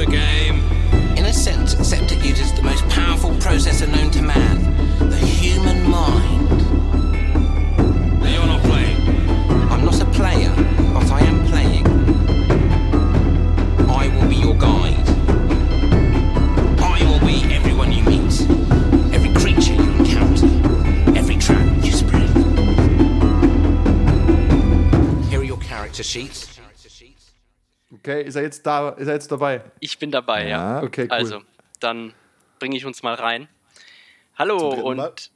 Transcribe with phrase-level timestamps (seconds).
[0.00, 0.60] a game?
[1.18, 4.56] In a sense, except it uses the most powerful processor known to man
[5.10, 6.48] the human mind.
[8.20, 8.96] Now you're not playing.
[9.70, 10.52] I'm not a player,
[10.94, 11.86] but I am playing.
[13.90, 15.06] I will be your guide.
[16.80, 18.40] I will be everyone you meet,
[19.12, 20.46] every creature you encounter,
[21.14, 22.30] every trap you spread.
[25.28, 26.39] Here are your character sheets.
[28.10, 28.88] Okay, ist er jetzt da?
[28.88, 29.62] Ist er jetzt dabei?
[29.78, 30.80] Ich bin dabei, ja.
[30.80, 30.82] Ja.
[30.82, 31.12] Okay, cool.
[31.12, 31.42] Also,
[31.78, 32.12] dann
[32.58, 33.46] bringe ich uns mal rein.
[34.36, 34.82] Hallo Mal.
[34.82, 35.30] und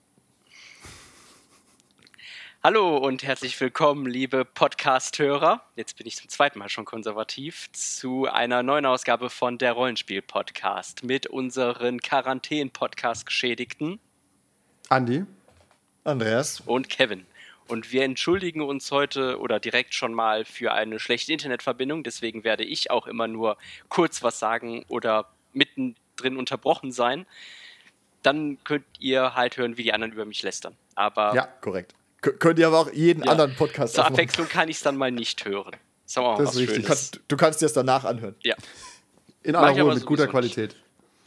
[2.65, 5.63] Hallo und herzlich willkommen, liebe Podcast-Hörer.
[5.77, 11.05] Jetzt bin ich zum zweiten Mal schon konservativ zu einer neuen Ausgabe von der Rollenspiel-Podcast
[11.05, 14.01] mit unseren Quarantän-Podcast-Geschädigten
[14.89, 15.25] Andi?
[16.03, 16.59] Andreas.
[16.67, 17.25] und Kevin.
[17.67, 22.03] Und wir entschuldigen uns heute oder direkt schon mal für eine schlechte Internetverbindung.
[22.05, 23.57] Deswegen werde ich auch immer nur
[23.89, 27.27] kurz was sagen oder mittendrin unterbrochen sein.
[28.23, 30.77] Dann könnt ihr halt hören, wie die anderen über mich lästern.
[30.95, 31.95] Aber Ja, Korrekt.
[32.21, 33.33] K könnt ihr aber auch jeden Ja.
[33.33, 34.15] anderen Podcast zur aufmachen.
[34.15, 35.77] Abwechslung kann ich es dann mal nicht hören.
[36.07, 36.83] Sagen wir mal Das was ist richtig.
[36.83, 38.35] Du kannst, du kannst dir das danach anhören.
[38.43, 38.55] Ja.
[39.43, 40.77] in aller Ruhe mit guter Qualität.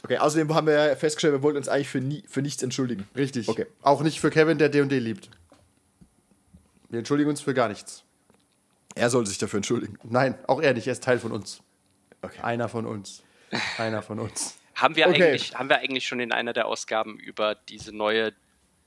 [0.02, 3.06] Okay, außerdem haben wir ja festgestellt, wir wollten uns eigentlich für, nie, für nichts entschuldigen.
[3.16, 3.48] Richtig.
[3.48, 3.66] Okay.
[3.82, 5.28] Auch nicht für Kevin, der D&D liebt.
[6.88, 8.04] Wir entschuldigen uns für gar nichts.
[8.94, 9.98] Er sollte sich dafür entschuldigen.
[10.04, 10.86] Nein, auch er nicht.
[10.86, 11.60] Er ist Teil von uns.
[12.22, 12.40] Okay.
[12.42, 13.22] Einer von uns.
[13.76, 14.56] Einer von uns.
[14.74, 15.22] Haben wir, Okay.
[15.24, 18.32] eigentlich, haben wir eigentlich schon in einer der Ausgaben über diese neue,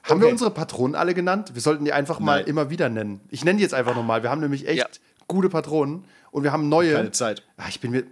[0.04, 0.32] Haben wir Okay.
[0.32, 1.50] unsere Patronen alle genannt?
[1.54, 2.46] Wir sollten die einfach mal Nein.
[2.46, 3.20] immer wieder nennen.
[3.30, 4.22] Ich nenne die jetzt einfach nochmal.
[4.22, 4.86] Wir haben nämlich echt Ja.
[5.28, 6.94] gute Patronen und wir haben neue.
[6.94, 7.42] Keine Zeit.
[7.56, 8.04] Ah, ich bin mir.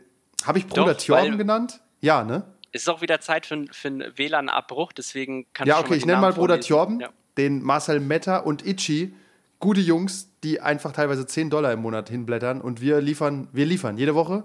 [0.45, 1.81] Habe ich Bruder weil- genannt?
[2.01, 2.45] Ja, ne?
[2.73, 5.99] Es ist auch wieder Zeit für, für einen WLAN-Abbruch, deswegen kann Ja, schon okay, die
[5.99, 6.61] ich nenne mal Bruder.
[6.61, 7.09] Thjorben, Ja.
[7.37, 9.13] den Marcel Metter und Itchy.
[9.59, 13.99] Gute Jungs, die einfach teilweise 10 Dollar im Monat hinblättern und wir liefern, wir liefern
[13.99, 14.45] jede Woche.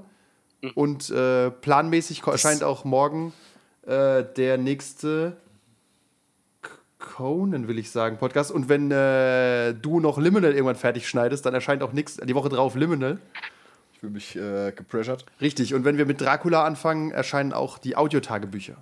[0.61, 0.71] Mhm.
[0.73, 3.31] Und äh, planmäßig erscheint auch morgen
[3.85, 5.37] äh, der nächste
[7.15, 8.51] Conan, will ich sagen, Podcast.
[8.51, 12.49] Und wenn äh, du noch Liminal irgendwann fertig schneidest, dann erscheint auch nix, die Woche
[12.49, 13.19] drauf Liminal.
[13.93, 15.25] Ich fühle mich äh, gepressured.
[15.39, 18.75] Richtig, und wenn wir mit Dracula anfangen, erscheinen auch die Audiotagebücher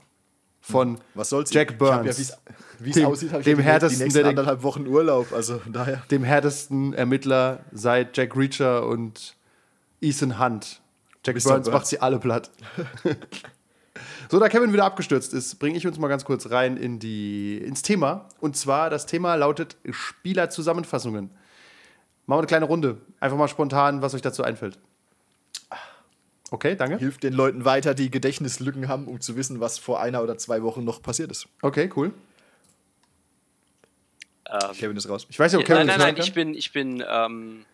[0.61, 1.53] von Was soll's?
[1.53, 2.29] Jack Burns.
[2.29, 2.35] Ja,
[2.79, 5.31] wie es Dem- aussieht, habe ich dem härtesten die nächsten Detek- anderthalb Wochen Urlaub.
[5.34, 6.01] Also daher.
[6.09, 9.35] dem härtesten Ermittler seit Jack Reacher und
[10.01, 10.81] Ethan Hunt.
[11.25, 11.35] Jack.
[11.35, 11.69] Burns Burns.
[11.69, 12.50] macht sie alle platt.
[14.29, 17.57] so, da Kevin wieder abgestürzt ist, bringe ich uns mal ganz kurz rein in die,
[17.57, 18.29] ins Thema.
[18.39, 21.29] Und zwar, das Thema lautet Spielerzusammenfassungen.
[22.25, 22.97] Machen wir eine kleine Runde.
[23.19, 24.79] Einfach mal spontan, was euch dazu einfällt.
[26.51, 26.97] Okay, danke.
[26.97, 30.61] Hilft den Leuten weiter, die Gedächtnislücken haben, um zu wissen, was vor einer oder zwei
[30.61, 31.47] Wochen noch passiert ist.
[31.61, 32.13] Okay, cool.
[34.47, 35.25] Ähm, Kevin ist raus.
[35.29, 37.72] Ich weiß nicht, ob Ja, Kevin nein, nein, nein, ich bin, ich bin, ähm, äh,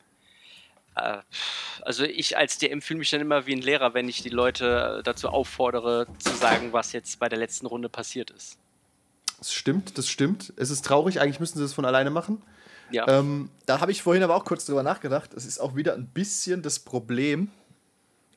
[1.82, 5.02] also ich als DM fühle mich dann immer wie ein Lehrer, wenn ich die Leute
[5.04, 8.58] dazu auffordere, zu sagen, was jetzt bei der letzten Runde passiert ist.
[9.40, 10.54] Das stimmt, das stimmt.
[10.58, 12.42] Es ist traurig, eigentlich müssten sie das von alleine machen.
[12.92, 15.34] Ja, Ähm, Da habe ich vorhin aber auch kurz drüber nachgedacht.
[15.34, 17.50] Es ist auch wieder ein bisschen das Problem,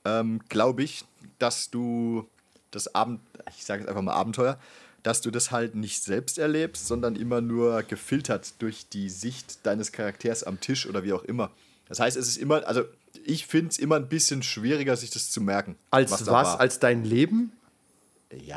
[0.04, 1.04] ähm, glaube ich,
[1.38, 2.28] dass du
[2.70, 3.20] das Abend,
[3.56, 4.58] ich sage jetzt einfach mal Abenteuer,
[5.02, 9.90] dass du das halt nicht selbst erlebst, sondern immer nur gefiltert durch die Sicht deines
[9.90, 11.50] Charakters am Tisch oder wie auch immer.
[11.92, 12.84] Das heißt, es ist immer, also
[13.26, 15.76] ich finde es immer ein bisschen schwieriger, sich das zu merken.
[15.90, 16.26] als was?
[16.26, 16.58] war.
[16.58, 17.52] Als dein Leben?
[18.46, 18.56] Ja,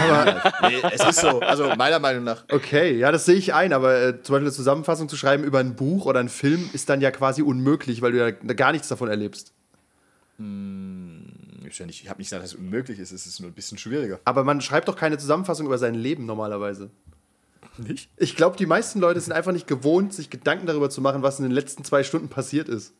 [0.00, 2.44] aber nee, es ist so, also meiner Meinung nach.
[2.50, 5.60] Okay, ja, das sehe ich ein, aber äh, zum Beispiel eine Zusammenfassung zu schreiben über
[5.60, 8.88] ein Buch oder einen Film ist dann ja quasi unmöglich, weil du ja gar nichts
[8.88, 9.52] davon erlebst.
[10.38, 14.18] Nicht- ich habe nicht gesagt, dass es unmöglich ist, es ist nur ein bisschen schwieriger.
[14.24, 16.90] Aber man schreibt doch keine Zusammenfassung über sein Leben normalerweise.
[17.78, 18.08] Nicht?
[18.16, 21.38] Ich glaube, die meisten Leute sind einfach nicht gewohnt, sich Gedanken darüber zu machen, was
[21.38, 22.94] in den letzten zwei Stunden passiert ist.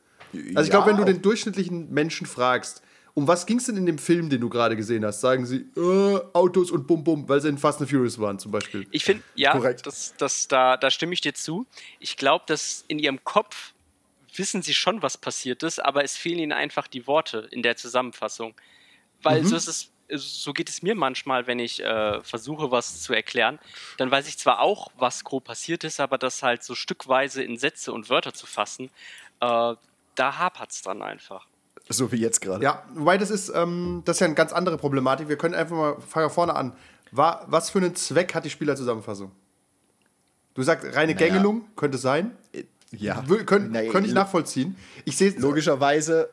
[0.55, 2.83] Also ich glaube, wenn du den durchschnittlichen Menschen fragst,
[3.15, 5.67] um was ging es denn in dem Film, den du gerade gesehen hast, sagen sie,
[5.77, 8.87] äh, Autos und Bum Bum, weil sie in Fast and Furious waren zum Beispiel.
[8.91, 9.87] ich finde, ja, korrekt.
[9.87, 11.67] das, das, da, da stimme ich dir zu.
[11.99, 13.75] Ich glaube, dass in ihrem Kopf
[14.35, 17.77] wissen sie schon, was passiert ist, aber es fehlen ihnen einfach die Worte in der
[17.77, 18.55] Zusammenfassung.
[19.23, 23.13] Weil so ist es, so geht es mir manchmal, wenn ich äh, versuche, was zu
[23.13, 23.59] erklären.
[23.99, 27.57] Dann weiß ich zwar auch, was grob passiert ist, aber das halt so stückweise in
[27.57, 28.91] Sätze und Wörter zu fassen,
[29.41, 29.75] äh,
[30.15, 31.47] da hapert es dann einfach.
[31.89, 32.63] So wie jetzt gerade.
[32.63, 35.29] Ja, wobei das ist, ähm, das ist ja eine ganz andere Problematik.
[35.29, 36.77] Wir können einfach mal, fangen wir vorne an.
[37.11, 39.33] War, was für einen Zweck hat die Spielerzusammenfassung?
[40.55, 41.27] Du sagst, reine Naja.
[41.29, 42.37] Gängelung, könnte sein.
[42.91, 43.23] Ja.
[43.47, 44.77] Können, Naja, könnte ich nachvollziehen.
[45.05, 46.31] Ich sehe Logischerweise.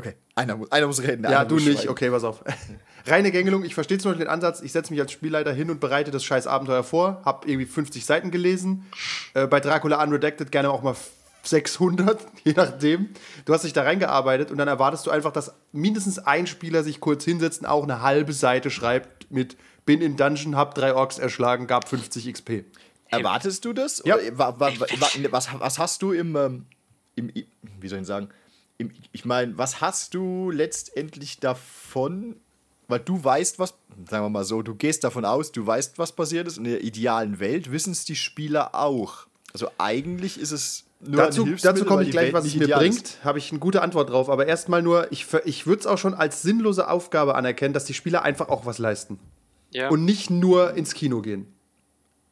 [0.00, 1.24] Okay, einer muss, einer muss reden.
[1.24, 1.90] Ja, du nicht, schweigen.
[1.90, 2.42] okay, pass auf.
[3.06, 5.78] Reine Gängelung, ich verstehe zum Beispiel den Ansatz, ich setze mich als Spielleiter hin und
[5.78, 8.86] bereite das scheiß Abenteuer vor, habe irgendwie 50 Seiten gelesen,
[9.34, 10.96] äh, bei Dracula Unredacted gerne auch mal
[11.42, 13.10] 600, je nachdem.
[13.44, 17.00] Du hast dich da reingearbeitet und dann erwartest du einfach, dass mindestens ein Spieler sich
[17.00, 21.18] kurz hinsetzt und auch eine halbe Seite schreibt mit bin in Dungeon, hab drei Orks
[21.18, 22.64] erschlagen, gab 50 XP.
[23.08, 24.02] Erwartest du das?
[24.06, 24.14] Ja.
[24.14, 26.66] Oder wa, wa, wa, wa, was, was hast du im, ähm,
[27.16, 27.30] im
[27.80, 28.30] wie soll ich sagen,
[29.12, 32.36] ich meine, was hast du letztendlich davon,
[32.88, 33.74] weil du weißt, was,
[34.08, 36.58] sagen wir mal so, du gehst davon aus, du weißt, was passiert ist.
[36.58, 39.26] In der idealen Welt wissen es die Spieler auch.
[39.52, 43.18] Also eigentlich ist es nur Dazu, dazu komme ich gleich, Welt was es mir bringt.
[43.24, 44.28] Habe ich eine gute Antwort drauf.
[44.28, 47.94] Aber erstmal nur, ich, ich würde es auch schon als sinnlose Aufgabe anerkennen, dass die
[47.94, 49.18] Spieler einfach auch was leisten.
[49.70, 49.88] Ja.
[49.88, 51.46] Und nicht nur ins Kino gehen.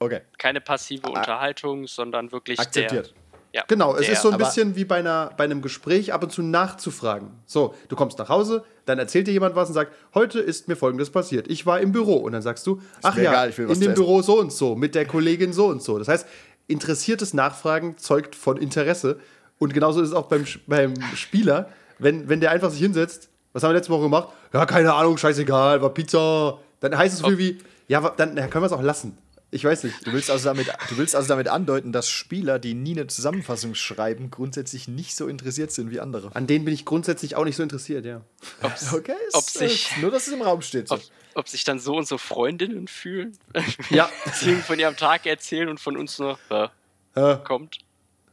[0.01, 3.07] Okay, Keine passive Unterhaltung, sondern wirklich akzeptiert.
[3.07, 3.28] der.
[3.59, 6.23] Ja, Genau, es der, ist so ein bisschen wie bei, einer, bei einem Gespräch ab
[6.23, 7.31] und zu nachzufragen.
[7.45, 10.77] So, du kommst nach Hause, dann erzählt dir jemand was und sagt, heute ist mir
[10.77, 11.49] Folgendes passiert.
[11.49, 13.83] Ich war im Büro und dann sagst du, ach ja, egal, ich will was in
[13.83, 13.95] dem.
[13.95, 15.99] Büro so und so, mit der Kollegin so und so.
[15.99, 16.27] Das heißt,
[16.69, 19.19] interessiertes Nachfragen zeugt von Interesse.
[19.59, 21.69] Und genauso ist es auch beim, beim Spieler,
[21.99, 24.29] wenn, wenn der einfach sich hinsetzt, was haben wir letzte Woche gemacht?
[24.53, 26.59] Ja, keine Ahnung, scheißegal, war Pizza.
[26.79, 27.59] Dann heißt es so viel wie,
[27.89, 29.19] ja, dann können wir es auch lassen.
[29.51, 30.07] Ich weiß nicht.
[30.07, 33.75] Du willst, also damit, du willst also damit andeuten, dass Spieler, die nie eine Zusammenfassung
[33.75, 36.35] schreiben, grundsätzlich nicht so interessiert sind wie andere.
[36.37, 38.21] An denen bin ich grundsätzlich auch nicht so interessiert, ja.
[38.93, 40.89] Okay, ob ist, sich- nur, dass es im Raum steht.
[40.89, 40.97] So.
[40.97, 41.03] ob,
[41.35, 43.39] ob sich dann so und so Freundinnen fühlen,
[43.91, 44.11] Ja,
[44.43, 47.79] die von ihrem Tag erzählen und von uns nur äh, kommt.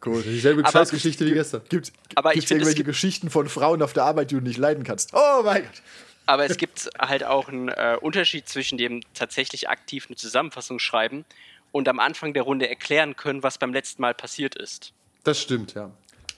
[0.05, 0.21] Cool.
[0.21, 1.61] dieselbe Scheißgeschichte wie gestern.
[1.69, 4.35] Gibt Aber ich gibt's find, es irgendwelche gibt- Geschichten von Frauen auf der Arbeit, die
[4.35, 5.11] du nicht leiden kannst?
[5.13, 5.81] Oh mein Gott.
[6.25, 11.25] Aber es gibt halt auch einen äh, Unterschied zwischen dem tatsächlich aktiv eine Zusammenfassung schreiben
[11.71, 14.93] und am Anfang der Runde erklären können, was beim letzten Mal passiert ist.
[15.23, 15.91] Das stimmt, ja.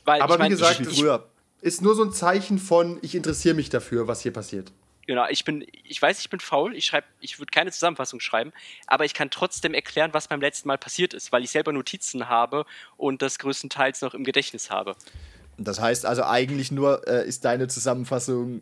[0.03, 1.27] Weil, Aber ich wie mein, gesagt, Wie ich, früher.
[1.61, 4.71] Ist nur so ein Zeichen von, ich interessiere mich dafür, was hier passiert.
[5.05, 8.53] genau, ich bin, ich weiß, ich bin faul, ich schreibe, ich würde keine Zusammenfassung schreiben,
[8.85, 12.29] aber ich kann trotzdem erklären, was beim letzten Mal passiert ist, weil ich selber Notizen
[12.29, 14.95] habe und das größtenteils noch im Gedächtnis habe.
[15.57, 18.61] Das heißt also eigentlich nur, äh, ist deine Zusammenfassung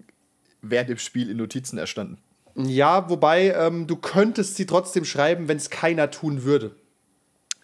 [0.69, 2.17] während dem Spiel in Notizen erstanden.
[2.55, 6.71] Ja, wobei ähm, du könntest sie trotzdem schreiben, wenn es keiner tun würde.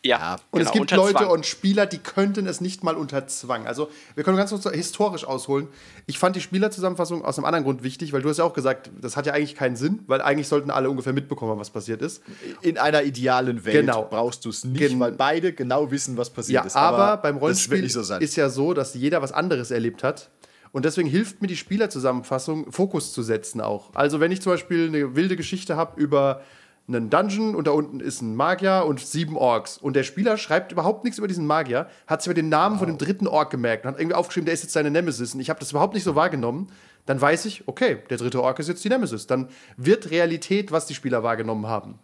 [0.04, 1.28] Ja, Ja, Und genau, es gibt Leute Zwang.
[1.30, 3.68] und Spieler, die könnten es nicht mal unter Zwang.
[3.68, 5.68] Also, wir können ganz kurz historisch ausholen.
[6.08, 8.90] Ich fand die Spielerzusammenfassung aus einem anderen Grund wichtig, weil du hast ja auch gesagt,
[9.00, 12.24] das hat ja eigentlich keinen Sinn, weil eigentlich sollten alle ungefähr mitbekommen, was passiert ist.
[12.64, 14.08] In einer idealen Welt Genau.
[14.10, 16.76] brauchst du es nicht, Gen- weil beide genau wissen, was passiert Ja, ist.
[16.76, 18.22] aber, beim Das wird Rollenspiel nicht so sein.
[18.24, 20.32] ist ja so, dass jeder was anderes erlebt hat.
[20.72, 23.94] Und deswegen hilft mir die Spielerzusammenfassung, Fokus zu setzen auch.
[23.94, 26.42] Also wenn ich zum Beispiel eine wilde Geschichte habe über
[26.88, 30.72] einen Dungeon und da unten ist ein Magier und sieben Orks und der Spieler schreibt
[30.72, 33.86] überhaupt nichts über diesen Magier, hat sich aber den Namen von dem dritten Ork gemerkt
[33.86, 36.04] und hat irgendwie aufgeschrieben, der ist jetzt seine Nemesis und ich habe das überhaupt nicht
[36.04, 36.68] so wahrgenommen,
[37.06, 39.28] dann weiß ich, okay, der dritte Ork ist jetzt die Nemesis.
[39.28, 42.00] Dann wird Realität, was die Spieler wahrgenommen haben.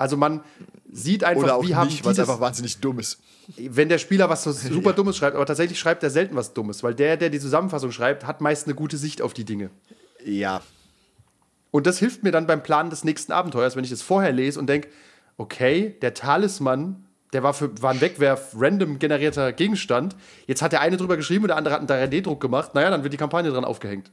[0.00, 0.40] Also man
[0.90, 3.20] sieht einfach, Oder auch wie haben nicht, die weil es einfach wahnsinnig dumm ist.
[3.58, 6.82] wenn der Spieler was so super Dummes schreibt, aber tatsächlich schreibt er selten was Dummes,
[6.82, 9.68] weil der, der die Zusammenfassung schreibt, hat meist eine gute Sicht auf die Dinge.
[10.24, 10.62] Ja.
[11.70, 14.58] Und das hilft mir dann beim Planen des nächsten Abenteuers, wenn ich das vorher lese
[14.58, 14.88] und denke,
[15.36, 17.04] okay, der Talisman,
[17.34, 20.16] der war, für, war ein Wegwerf, random generierter Gegenstand.
[20.46, 22.74] Jetzt hat der eine drüber geschrieben und der andere hat einen 3D-Druck gemacht.
[22.74, 24.10] Naja, dann wird die Kampagne dran aufgehängt.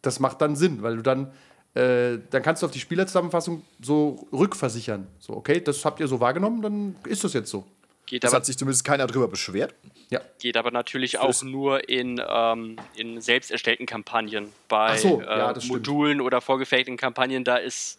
[0.00, 1.32] Das macht dann Sinn, weil du dann,
[1.74, 5.06] äh, dann kannst du auf die Spielerzusammenfassung so rückversichern.
[5.18, 7.64] So, okay, das habt ihr so wahrgenommen, dann ist das jetzt so.
[8.06, 9.74] Geht Das aber hat sich zumindest keiner drüber beschwert.
[10.10, 10.20] Ja.
[10.38, 14.52] Geht aber natürlich auch nur in, ähm, in selbst erstellten Kampagnen.
[14.68, 15.78] Bei so, äh, ja, das stimmt.
[15.78, 17.98] Modulen oder vorgefertigten Kampagnen, da ist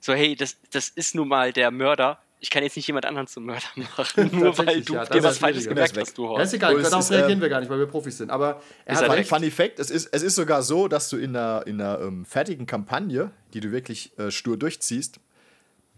[0.00, 2.18] so, hey, das, das ist nun mal der Mörder.
[2.38, 5.22] Ich kann jetzt nicht jemand anderen zum Mörder machen, nur weil du ja, das dir
[5.22, 6.44] was Falsches gemerkt hast, du Ja, Horst.
[6.46, 8.30] ist egal, es darauf ist, reagieren ähm, wir gar nicht, weil wir Profis sind.
[8.30, 9.26] Aber er Ist hat er Fun, weg?
[9.26, 12.24] Funny Fact, es ist, es ist sogar so, dass du in einer, in einer ähm,
[12.26, 15.18] fertigen Kampagne, die du wirklich äh, stur durchziehst,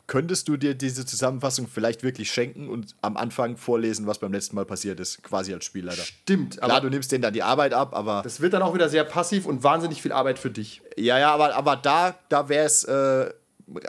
[0.06, 4.56] könntest du dir diese Zusammenfassung vielleicht wirklich schenken und am Anfang vorlesen, was beim letzten
[4.56, 6.02] Mal passiert ist, quasi als Spielleiter.
[6.02, 8.72] Stimmt, Klar, aber du nimmst denen dann die Arbeit ab, aber das wird dann auch
[8.74, 10.80] wieder sehr passiv und wahnsinnig viel Arbeit für dich.
[10.96, 13.30] ja, ja, aber, aber da, da wäre es äh,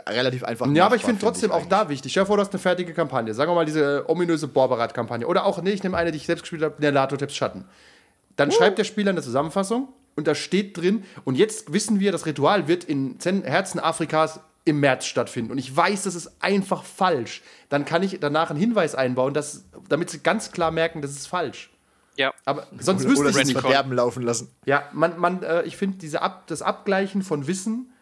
[0.08, 0.66] relativ einfach.
[0.72, 2.12] Ja, aber ich finde trotzdem auch da wichtig.
[2.12, 3.34] Stell dir vor, du hast eine fertige Kampagne.
[3.34, 5.26] Sagen wir mal diese ominöse Borberat-Kampagne.
[5.26, 7.64] Oder auch, nee, ich nehme eine, die ich selbst gespielt habe, der Latoteps Schatten.
[8.36, 12.26] Dann schreibt der Spieler eine Zusammenfassung und da steht drin, und jetzt wissen wir, das
[12.26, 15.52] Ritual wird in Zen Herzen Afrikas im März stattfinden.
[15.52, 17.42] Und ich weiß, das ist einfach falsch.
[17.68, 21.26] Dann kann ich danach einen Hinweis einbauen, dass, damit sie ganz klar merken, das ist
[21.26, 21.70] falsch.
[22.16, 22.32] Ja.
[22.44, 23.60] Aber sonst Oder, wüsste oder ich nicht.
[23.60, 24.50] Verderben laufen lassen.
[24.66, 27.92] Ja, man, man, äh, ich finde, diese Ab, das Abgleichen von Wissen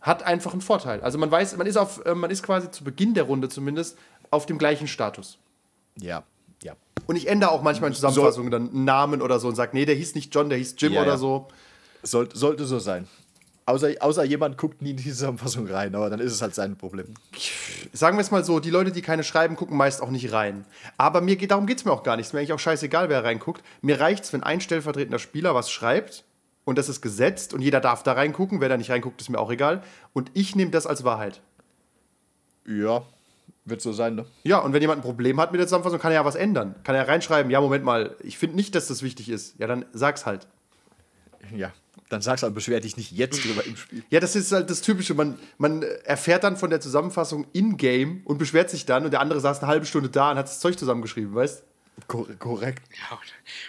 [0.00, 1.00] hat einfach einen Vorteil.
[1.00, 3.98] Also man weiß, man ist auf, äh, man ist quasi zu Beginn der Runde zumindest
[4.30, 5.38] auf dem gleichen Status.
[5.96, 6.22] Ja,
[6.62, 6.74] ja.
[7.06, 9.84] Und ich ändere auch manchmal in Zusammenfassungen dann einen Namen oder so und sage, nee,
[9.84, 11.16] der hieß nicht John, der hieß Jim Ja, oder ja.
[11.18, 11.48] so.
[12.02, 13.08] Soll, sollte so sein.
[13.66, 16.76] Außer, außer jemand guckt nie in die Zusammenfassung rein, aber dann ist es halt sein
[16.76, 17.12] Problem.
[17.92, 20.64] Sagen wir es mal so, die Leute, die keine schreiben, gucken meist auch nicht rein.
[20.96, 22.26] Aber mir geht, darum geht es mir auch gar nicht.
[22.26, 23.62] Ist mir eigentlich auch scheißegal, wer reinguckt.
[23.82, 26.24] Mir reicht es, wenn ein stellvertretender Spieler was schreibt
[26.68, 28.60] und das ist gesetzt und jeder darf da reingucken.
[28.60, 29.82] Wer da nicht reinguckt, ist mir auch egal.
[30.12, 31.40] Und ich nehme das als Wahrheit.
[32.66, 33.04] Ja,
[33.64, 34.26] wird so sein, ne?
[34.42, 36.74] Ja, und wenn jemand ein Problem hat mit der Zusammenfassung, kann er ja was ändern.
[36.84, 39.58] Kann er reinschreiben, ja, Moment mal, ich finde nicht, dass das wichtig ist.
[39.58, 40.46] Ja, dann sag's halt.
[41.56, 41.72] Ja.
[42.10, 44.02] Dann du aber, beschwer dich nicht jetzt drüber im Spiel.
[44.10, 45.14] Ja, das ist halt das Typische.
[45.14, 49.40] Man, man erfährt dann von der Zusammenfassung in-game und beschwert sich dann und der andere
[49.40, 51.64] saß eine halbe Stunde da und hat das Zeug zusammengeschrieben, weißt
[52.06, 52.82] Kor korrekt.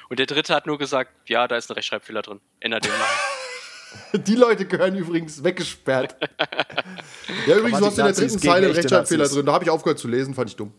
[0.09, 2.39] Und der dritte hat nur gesagt, ja, da ist ein Rechtschreibfehler drin.
[2.59, 4.19] Ändert den mal.
[4.23, 6.15] Die Leute gehören übrigens weggesperrt.
[7.47, 9.35] ja, übrigens, du hast in der dritten Zeile einen Rechtschreibfehler Nazis.
[9.35, 9.45] drin.
[9.47, 10.73] Da habe ich aufgehört zu lesen, fand ich dumm.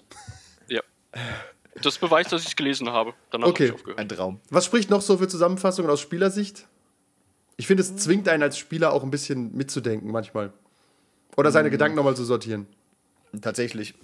[0.69, 0.81] ja.
[1.83, 3.15] Das beweist, dass ich es gelesen habe.
[3.31, 3.65] Danach Okay.
[3.65, 3.99] habe ich aufgehört.
[3.99, 4.41] Ein Traum.
[4.51, 6.67] Was spricht noch so für Zusammenfassungen aus Spielersicht?
[7.57, 10.53] Ich finde, es zwingt einen als Spieler auch ein bisschen mitzudenken manchmal.
[11.37, 12.67] Oder seine Gedanken nochmal zu sortieren.
[13.41, 13.95] Tatsächlich.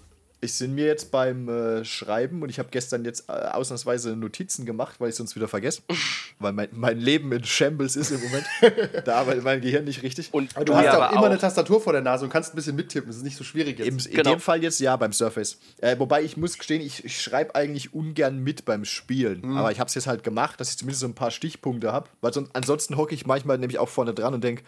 [0.46, 4.64] Ich sind mir jetzt beim äh, Schreiben und ich habe gestern jetzt äh, ausnahmsweise Notizen
[4.64, 5.82] gemacht, weil ich sonst wieder vergesse.
[6.38, 8.46] weil mein, mein Leben in Shambles ist im Moment.
[9.04, 10.32] da arbeitet mein Gehirn nicht richtig.
[10.32, 12.56] Und Aber du hast aber auch immer eine Tastatur vor der Nase und kannst ein
[12.56, 13.08] bisschen mittippen.
[13.08, 14.06] Das ist nicht so schwierig Im, jetzt.
[14.06, 14.30] in Genau.
[14.30, 15.58] dem Fall jetzt ja beim Surface.
[15.78, 19.40] Äh, wobei ich muss gestehen, ich, ich schreibe eigentlich ungern mit beim Spielen.
[19.42, 19.56] Mhm.
[19.56, 22.08] Aber ich habe es jetzt halt gemacht, dass ich zumindest so ein paar Stichpunkte habe.
[22.20, 24.62] Weil sonst, ansonsten hocke ich manchmal nämlich auch vorne dran und denke,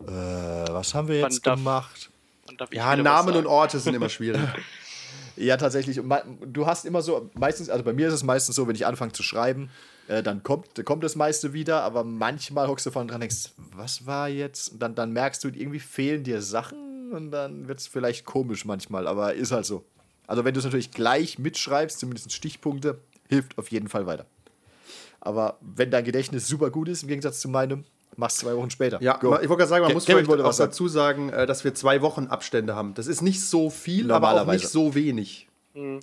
[0.00, 2.10] äh, was haben wir Wann jetzt darf- gemacht?
[2.70, 4.40] Ja, Namen und Orte sind immer schwierig.
[5.38, 6.00] Ja, tatsächlich.
[6.46, 9.12] Du hast immer so, meistens, also bei mir ist es meistens so, wenn ich anfange
[9.12, 9.70] zu schreiben,
[10.08, 13.52] äh, dann kommt, kommt das meiste wieder, aber manchmal hockst du vorne dran und denkst,
[13.56, 14.72] was war jetzt?
[14.72, 18.64] Und dann, dann merkst du, irgendwie fehlen dir Sachen und dann wird es vielleicht komisch
[18.64, 19.84] manchmal, aber ist halt so.
[20.26, 24.26] Also wenn du es natürlich gleich mitschreibst, zumindest Stichpunkte, hilft auf jeden Fall weiter.
[25.20, 27.84] Aber wenn dein Gedächtnis super gut ist, im Gegensatz zu meinem,
[28.16, 29.00] machst zwei Wochen später.
[29.02, 29.34] Ja, Go.
[29.40, 31.74] ich wollte gerade sagen, man Ke- muss Kevin vielleicht auch dazu sagen, äh, dass wir
[31.74, 32.94] zwei Wochen Abstände haben.
[32.94, 34.64] Das ist nicht so viel, aber auch Normalerweise.
[34.64, 35.46] nicht so wenig.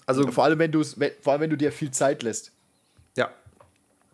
[0.06, 2.52] Also, Vor allem, wenn, wenn, vor allem, wenn du dir viel Zeit lässt.
[3.18, 3.30] ja.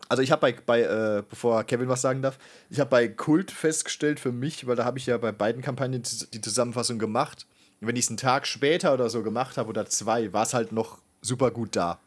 [0.08, 2.36] Also ich habe bei, bei äh, bevor Kevin was sagen darf,
[2.68, 6.02] ich habe bei Kult festgestellt für mich, weil da habe ich ja bei beiden Kampagnen
[6.34, 7.46] die Zusammenfassung gemacht.
[7.80, 10.52] Und wenn ich es einen Tag später oder so gemacht habe oder zwei, war es
[10.52, 11.98] halt noch super gut da.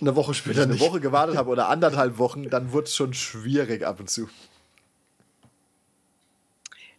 [0.00, 0.82] Eine Woche Wenn später ich eine nicht.
[0.82, 4.30] Woche gewartet habe oder anderthalb Wochen, dann wurde es schon schwierig ab und zu.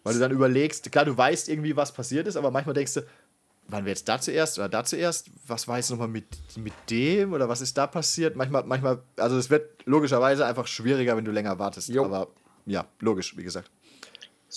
[0.03, 3.01] Weil du dann überlegst, klar, du weißt irgendwie, was passiert ist, aber manchmal denkst du,
[3.67, 5.31] waren wir jetzt da zuerst oder da zuerst?
[5.47, 8.35] Was war jetzt nochmal mit, mit dem oder was ist da passiert?
[8.35, 11.89] Manchmal, manchmal, also es wird logischerweise einfach schwieriger, wenn du länger wartest.
[11.89, 12.05] Jo.
[12.05, 12.27] Aber
[12.65, 13.69] ja, logisch, wie gesagt.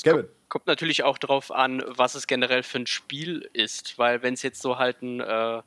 [0.02, 0.26] Kevin.
[0.48, 4.42] Kommt natürlich auch darauf an, was es generell für ein Spiel ist, weil wenn es
[4.42, 5.58] jetzt so halt ein äh,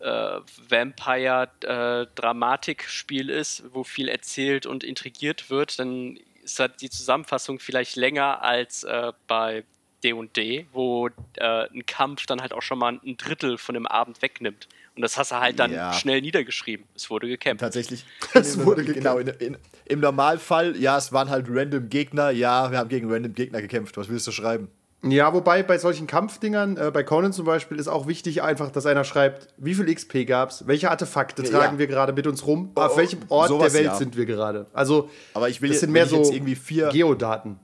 [0.00, 7.96] äh, Vampire-Dramatik-Spiel ist, wo viel erzählt und intrigiert wird, dann ist halt die Zusammenfassung vielleicht
[7.96, 9.64] länger als äh, bei
[10.02, 14.20] D&D, wo äh, ein Kampf dann halt auch schon mal ein Drittel von dem Abend
[14.22, 14.68] wegnimmt.
[14.96, 15.92] Und das hast du halt dann Ja.
[15.94, 16.86] schnell niedergeschrieben.
[16.94, 17.60] Es wurde gekämpft.
[17.62, 18.04] Tatsächlich.
[18.34, 22.30] Es Im- wurde genau, in, in, im Normalfall, ja, es waren halt random Gegner.
[22.30, 23.96] Ja, wir haben gegen random Gegner gekämpft.
[23.96, 24.68] Was willst du schreiben?
[25.06, 28.86] Ja, wobei bei solchen Kampfdingern, äh, bei Conan zum Beispiel, ist auch wichtig einfach, dass
[28.86, 31.50] einer schreibt, wie viel XP gab's, welche Artefakte Ja.
[31.50, 33.96] tragen wir gerade mit uns rum, auf Oh, welchem Ort sowas, der Welt ja.
[33.96, 34.66] sind wir gerade.
[34.72, 37.58] Also, Aber ich will das jetzt- sind mehr so jetzt irgendwie vier- Geodaten.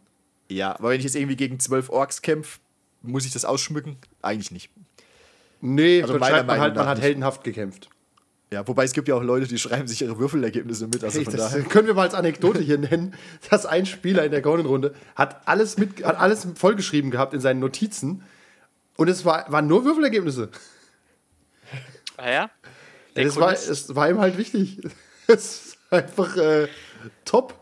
[0.51, 2.59] Ja, aber wenn ich jetzt irgendwie gegen zwölf Orks kämpfe,
[3.03, 3.97] muss ich das ausschmücken?
[4.21, 4.71] Eigentlich nicht.
[5.63, 7.89] Nee, Also dann schreibt man halt, man hat heldenhaft gekämpft.
[8.53, 11.05] Ja, wobei es gibt ja auch Leute, die schreiben sich ihre Würfelergebnisse mit.
[11.05, 11.63] Also Hey, von das daher.
[11.65, 13.15] können wir mal als Anekdote hier nennen,
[13.49, 17.61] dass ein Spieler in der Conan-Runde hat alles, mit, hat alles vollgeschrieben gehabt in seinen
[17.61, 18.25] Notizen
[18.97, 20.51] und es war, waren nur Würfelergebnisse.
[22.17, 22.51] Ah ja?
[23.15, 24.81] Ja, das war, es war ihm halt wichtig.
[25.27, 26.67] Es ist einfach äh,
[27.25, 27.55] top.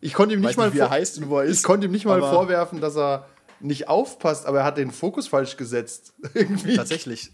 [0.00, 1.58] Ich konnte ihm nicht Weiß mal nicht, wie er vor- heißt und wo er ist.
[1.58, 3.28] Ich konnte ihm nicht mal vorwerfen, dass er
[3.60, 6.14] nicht aufpasst, aber er hat den Fokus falsch gesetzt.
[6.34, 6.74] Irgendwie.
[6.74, 7.30] Tatsächlich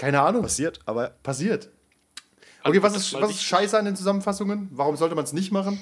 [0.00, 0.42] Keine Ahnung.
[0.42, 1.68] passiert, aber Passiert.
[2.62, 4.68] Okay, was ist, was ist scheiße an den Zusammenfassungen?
[4.72, 5.78] Warum sollte man es nicht machen?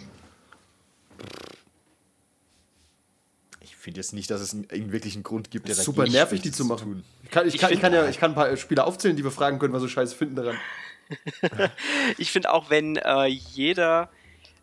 [3.61, 6.43] ich finde jetzt nicht, dass es einen, einen wirklichen Grund gibt, der Super dagegen nervig,
[6.43, 7.05] die zu machen.
[7.23, 9.25] Ich kann, ich, Ich kann, ich, kann ja, ich kann ein paar Spieler aufzählen, die
[9.25, 10.59] wir fragen können, was sie scheiße finden daran.
[12.19, 14.11] Ich finde auch, wenn äh, jeder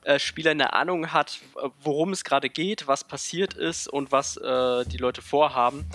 [0.03, 1.39] äh, Spieler eine Ahnung hat,
[1.81, 5.85] worum es gerade geht, was passiert ist und was äh, die Leute vorhaben,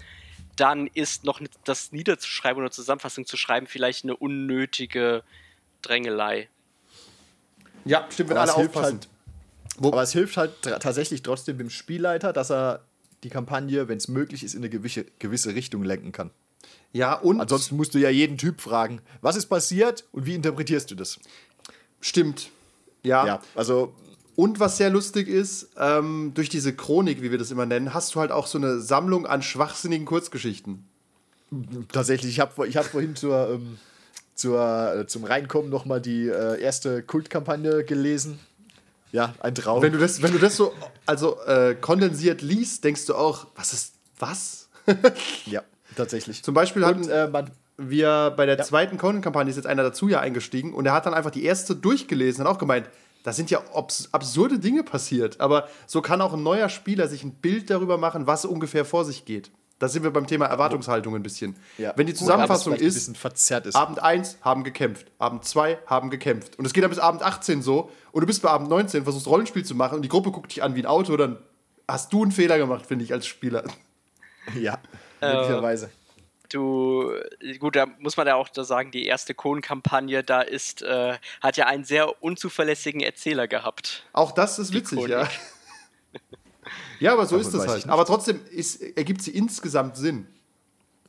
[0.57, 5.23] dann ist noch das niederzuschreiben oder Zusammenfassung zu schreiben vielleicht eine unnötige
[5.83, 6.49] Drängelei.
[7.85, 9.01] Ja, stimmt, wenn Aber alle aufpassen.
[9.01, 12.85] halt, aber es hilft halt tatsächlich trotzdem dem Spielleiter, dass er
[13.23, 16.31] die Kampagne, wenn es möglich ist, in eine gewisse, gewisse Richtung lenken kann.
[16.93, 20.91] Ja, und Ansonsten musst du ja jeden Typ fragen, was ist passiert und wie interpretierst
[20.91, 21.19] du das?
[22.01, 22.51] stimmt.
[23.03, 23.27] Ja.
[23.27, 23.95] Ja, also
[24.41, 28.15] Und was sehr lustig ist, ähm, durch diese Chronik, wie wir das immer nennen, hast
[28.15, 30.83] du halt auch so eine Sammlung an schwachsinnigen Kurzgeschichten.
[31.93, 33.77] tatsächlich, ich habe ich hab vorhin zur, ähm,
[34.35, 38.39] zur, äh, zum Reinkommen nochmal die äh, erste Kultkampagne gelesen.
[39.13, 39.83] Ja, ein Traum.
[39.83, 40.73] Wenn du das, wenn du das so
[41.05, 44.71] also äh, kondensiert liest, denkst du auch, was ist was?
[45.45, 45.61] ja,
[45.97, 46.43] tatsächlich.
[46.43, 50.09] Zum Beispiel hatten und, äh, man, wir bei der zweiten Conan-Kampagne ist jetzt einer dazu
[50.09, 52.89] ja eingestiegen und er hat dann einfach die erste durchgelesen und auch gemeint,
[53.23, 55.41] da sind ja obs absurde Dinge passiert.
[55.41, 59.05] Aber so kann auch ein neuer Spieler sich ein Bild darüber machen, was ungefähr vor
[59.05, 59.51] sich geht.
[59.79, 61.57] Da sind wir beim Thema Erwartungshaltung ein bisschen.
[61.79, 61.95] ja.
[61.97, 62.97] Wenn die Zusammenfassung ist,
[63.67, 63.77] ist.
[63.77, 66.59] Abend 1 haben gekämpft, Abend 2 haben gekämpft.
[66.59, 69.27] Und es geht dann bis Abend 18 so und du bist bei Abend 19, versuchst
[69.27, 71.39] Rollenspiel zu machen und die Gruppe guckt dich an wie ein Auto, dann
[71.89, 73.65] hast du einen Fehler gemacht, finde ich, als Spieler.
[74.59, 74.79] Ja,
[75.23, 75.91] Äh, möglicherweise.
[76.51, 77.13] Du,
[77.59, 81.57] gut, da muss man ja auch da sagen, die erste Kohn-Kampagne, da ist, äh, hat
[81.57, 84.05] ja einen sehr unzuverlässigen Erzähler gehabt.
[84.13, 85.11] Auch das ist witzig, Chronik.
[85.11, 85.29] ja.
[87.01, 87.89] Ja, aber so Davon ist es weiß halt.
[87.89, 90.27] Aber trotzdem ist, ergibt sie insgesamt Sinn.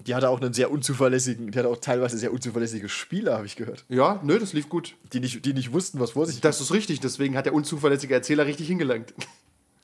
[0.07, 3.55] Die hatte auch einen sehr unzuverlässigen, die hatte auch teilweise sehr unzuverlässige Spieler, habe ich
[3.55, 3.86] gehört.
[3.89, 4.95] Ja, nö, das lief gut.
[5.13, 8.13] Die nicht, die nicht wussten, was vor sich Das ist richtig, deswegen hat der unzuverlässige
[8.13, 9.13] Erzähler richtig hingelangt.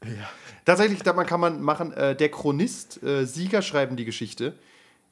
[0.05, 0.29] Ja.
[0.63, 4.53] Tatsächlich, da man kann man machen, äh, der Chronist, äh, Sieger schreiben die Geschichte.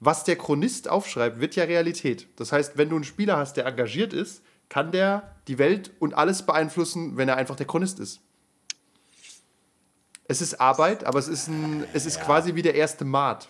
[0.06, 2.28] Was der Chronist aufschreibt, wird ja Realität.
[2.36, 6.14] Das heißt, wenn du einen Spieler hast, der engagiert ist, kann der die Welt und
[6.14, 8.22] alles beeinflussen, wenn er einfach der Chronist ist.
[10.28, 13.50] Es ist Arbeit, aber es ist, ein, es ist quasi wie der erste Maat.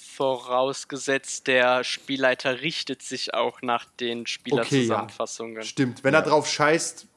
[0.00, 5.64] Vorausgesetzt, der Spielleiter richtet sich auch nach den Spielerzusammenfassungen.
[5.64, 6.04] Stimmt.
[6.04, 7.08] Wenn er drauf scheißt,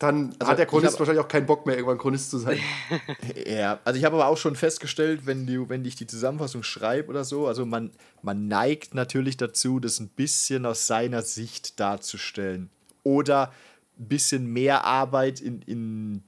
[0.00, 2.58] dann Also, hat der Chronist hab- wahrscheinlich auch keinen Bock mehr, irgendwann Chronist zu sein.
[3.46, 7.08] Ja, also ich habe aber auch schon festgestellt, wenn, du, wenn ich die Zusammenfassung schreibe
[7.08, 7.90] oder so, also man,
[8.22, 12.70] man neigt natürlich dazu, das ein bisschen aus seiner Sicht darzustellen.
[13.02, 13.52] Oder
[13.98, 16.22] ein bisschen mehr Arbeit in, in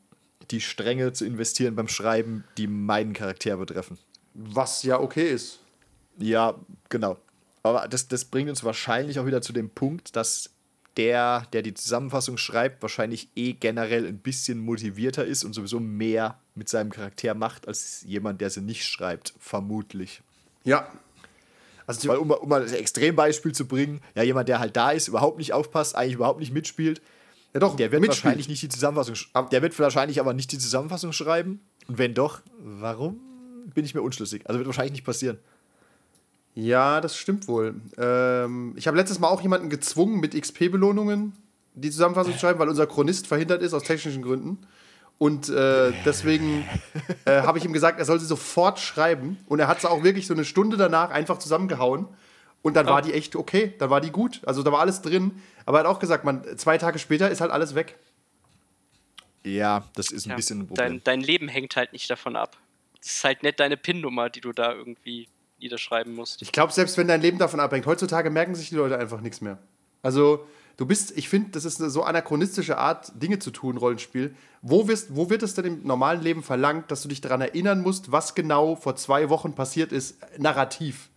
[0.51, 3.99] die Stränge zu investieren beim Schreiben, die meinen Charakter betreffen.
[4.35, 5.61] Was ja okay ist.
[6.19, 6.55] Ja,
[6.91, 7.17] genau.
[7.63, 10.51] Aber das, das bringt uns wahrscheinlich auch wieder zu dem Punkt, dass
[10.96, 16.38] der, der die Zusammenfassung schreibt, wahrscheinlich eh generell ein bisschen motivierter ist und sowieso mehr
[16.55, 20.22] mit seinem Charakter macht, als jemand, der sie nicht schreibt, vermutlich.
[20.64, 20.87] Ja.
[21.87, 24.90] Also, Weil, um, mal- um mal ein Extrembeispiel zu bringen, ja, jemand, der halt da
[24.92, 27.00] ist, überhaupt nicht aufpasst, eigentlich überhaupt nicht mitspielt,
[27.55, 28.24] ja doch, der wird mitspielt.
[28.24, 29.14] wahrscheinlich nicht die Zusammenfassung
[29.50, 31.61] Der wird wahrscheinlich aber nicht die Zusammenfassung schreiben.
[31.88, 33.20] Und wenn doch, warum?
[33.74, 34.42] Bin ich mir unschlüssig.
[34.46, 35.38] Also wird wahrscheinlich nicht passieren.
[36.55, 37.75] Ja, das stimmt wohl.
[37.97, 41.33] Ähm, ich habe letztes Mal auch jemanden gezwungen, mit XP-Belohnungen
[41.75, 44.59] die Zusammenfassung zu schreiben, weil unser Chronist verhindert ist aus technischen Gründen.
[45.17, 46.65] Und äh, deswegen
[47.25, 49.38] äh, habe ich ihm gesagt, er soll sie sofort schreiben.
[49.47, 52.07] Und er hat sie auch wirklich so eine Stunde danach einfach zusammengehauen.
[52.61, 54.41] Und dann war die echt okay, dann war die gut.
[54.45, 55.41] Also da war alles drin.
[55.65, 57.99] Aber er hat auch gesagt, man, zwei Tage später ist halt alles weg.
[59.45, 60.88] Ja, das ist ein Ja, bisschen ein Problem.
[60.88, 62.57] dein, dein Leben hängt halt nicht davon ab.
[63.01, 65.29] Es ist halt nicht deine PIN-Nummer, die du da irgendwie
[65.62, 66.42] niederschreiben musst.
[66.42, 69.40] Ich glaube, selbst wenn dein Leben davon abhängt, heutzutage merken sich die Leute einfach nichts
[69.40, 69.59] mehr.
[70.03, 70.46] Also,
[70.77, 74.35] du bist, ich finde, das ist eine so anachronistische Art, Dinge zu tun, Rollenspiel.
[74.61, 77.81] Wo, wirst, wo wird es denn im normalen Leben verlangt, dass du dich daran erinnern
[77.81, 81.09] musst, was genau vor zwei Wochen passiert ist, narrativ?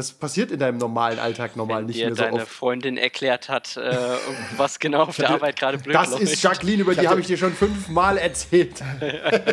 [0.00, 2.48] Das passiert in deinem normalen Alltag normal Wenn nicht dir mehr so deine oft.
[2.50, 3.94] Freundin erklärt hat, äh,
[4.56, 6.22] was genau auf der Arbeit gerade blöd Das läuft.
[6.22, 8.82] ist Jacqueline, über die habe ich dir schon fünfmal erzählt.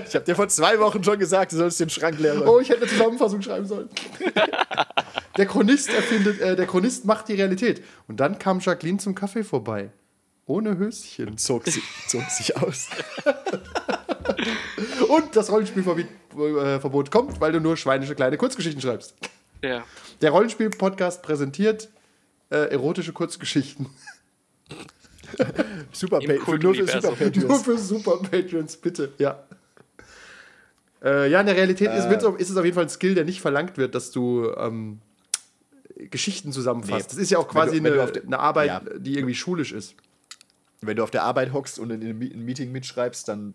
[0.08, 2.48] Ich habe dir vor zwei Wochen schon gesagt, du sollst den Schrank leeren.
[2.48, 3.90] Oh, ich hätte eine Zusammenfassung schreiben sollen.
[5.38, 7.84] der Chronist erfindet, äh, der Chronist macht die Realität.
[8.08, 9.90] Und dann kam Jacqueline zum Kaffee vorbei.
[10.46, 11.38] Ohne Höschen.
[11.38, 12.88] Zog, sie, zog sich aus.
[15.10, 19.14] Und das Rollenspielverbot kommt, weil du nur schweinische kleine Kurzgeschichten schreibst.
[19.64, 19.84] Ja.
[20.22, 21.90] Der Rollenspiel-Podcast präsentiert
[22.50, 23.88] äh, erotische Kurzgeschichten.
[25.92, 26.88] Super für, nur für.
[26.88, 27.62] Super Nur Patriots.
[27.64, 29.12] für Super Patrons, bitte.
[29.18, 29.44] Ja.
[31.04, 33.14] Äh, ja, in der Realität ist, wird's auf- ist es auf jeden Fall ein Skill,
[33.16, 35.00] der nicht verlangt wird, dass du ähm,
[35.96, 37.10] Geschichten zusammenfasst.
[37.10, 37.16] Nee.
[37.16, 38.82] Das ist ja auch quasi du- eine, der- eine Arbeit, Ja.
[38.98, 39.96] die irgendwie schulisch ist.
[40.82, 43.54] Wenn du auf der Arbeit hockst und in einem Me- ein Meeting mitschreibst, dann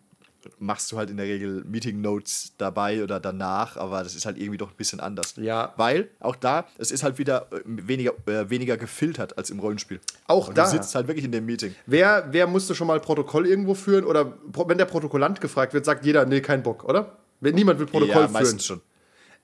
[0.59, 4.39] machst du halt in der Regel Meeting Notes dabei oder danach, aber das ist halt
[4.39, 5.35] irgendwie doch ein bisschen anders.
[5.37, 5.73] Ja.
[5.77, 10.01] Weil auch da, es ist halt wieder äh, weniger, äh, weniger gefiltert als im Rollenspiel.
[10.27, 10.65] Auch Und da.
[10.65, 11.75] Du sitzt halt wirklich in dem Meeting.
[11.87, 14.05] Wer, wer musste schon mal Protokoll irgendwo führen?
[14.05, 14.35] Oder
[14.67, 17.19] wenn der Protokollant gefragt wird, sagt jeder, nee, kein Bock, oder?
[17.41, 18.33] Niemand will Protokoll ja, führen.
[18.33, 18.81] meistens schon.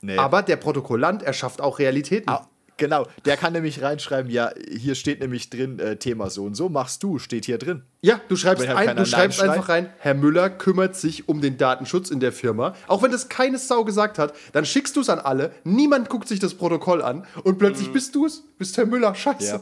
[0.00, 0.16] Nee.
[0.16, 2.30] Aber der Protokollant erschafft auch Realitäten.
[2.30, 2.46] Ah,
[2.78, 6.70] genau, der kann nämlich reinschreiben, ja, hier steht nämlich drin, äh, Thema so und so,
[6.70, 7.82] machst du, steht hier drin.
[8.00, 11.58] Ja, du schreibst, halt ein, du schreibst einfach rein, Herr Müller kümmert sich um den
[11.58, 12.74] Datenschutz in der Firma.
[12.86, 16.28] Auch wenn das keine Sau gesagt hat, dann schickst du es an alle, niemand guckt
[16.28, 19.46] sich das Protokoll an und plötzlich bist du es, bist Herr Müller, scheiße.
[19.46, 19.60] Ja.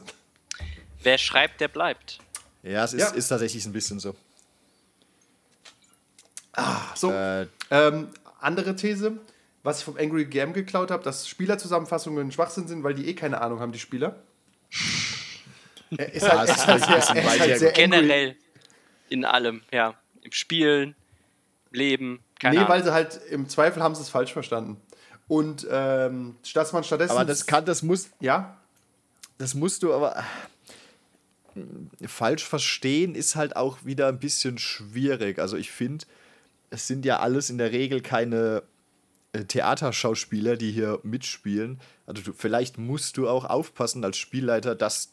[1.02, 2.18] Wer schreibt, der bleibt.
[2.62, 3.08] Ja, es ist, Ja.
[3.10, 4.14] ist tatsächlich ein bisschen so.
[6.94, 8.08] So, Äh, ähm,
[8.40, 9.18] andere These,
[9.66, 13.40] was ich vom Angry Game geklaut habe, dass Spielerzusammenfassungen Schwachsinn sind, weil die eh keine
[13.40, 14.22] Ahnung haben, die Spieler.
[15.96, 17.82] Er ist halt, er ist halt sehr, er ist halt sehr angry.
[17.82, 18.36] Generell
[19.08, 19.94] in allem, ja.
[20.22, 20.96] Im Spielen,
[21.70, 22.86] im Leben, keine Nee, weil Ahnung.
[22.86, 24.80] sie halt im Zweifel haben sie es falsch verstanden.
[25.28, 27.12] Und ähm, dass man stattdessen.
[27.12, 28.56] aber das kann, das muss, Ja,
[29.38, 30.24] das musst du aber
[31.54, 35.38] äh, falsch verstehen, ist halt auch wieder ein bisschen schwierig.
[35.38, 36.04] Also ich finde,
[36.70, 38.64] es sind ja alles in der Regel keine
[39.44, 41.80] Theaterschauspieler, die hier mitspielen.
[42.06, 45.10] Also du, vielleicht musst du auch aufpassen als Spielleiter, dass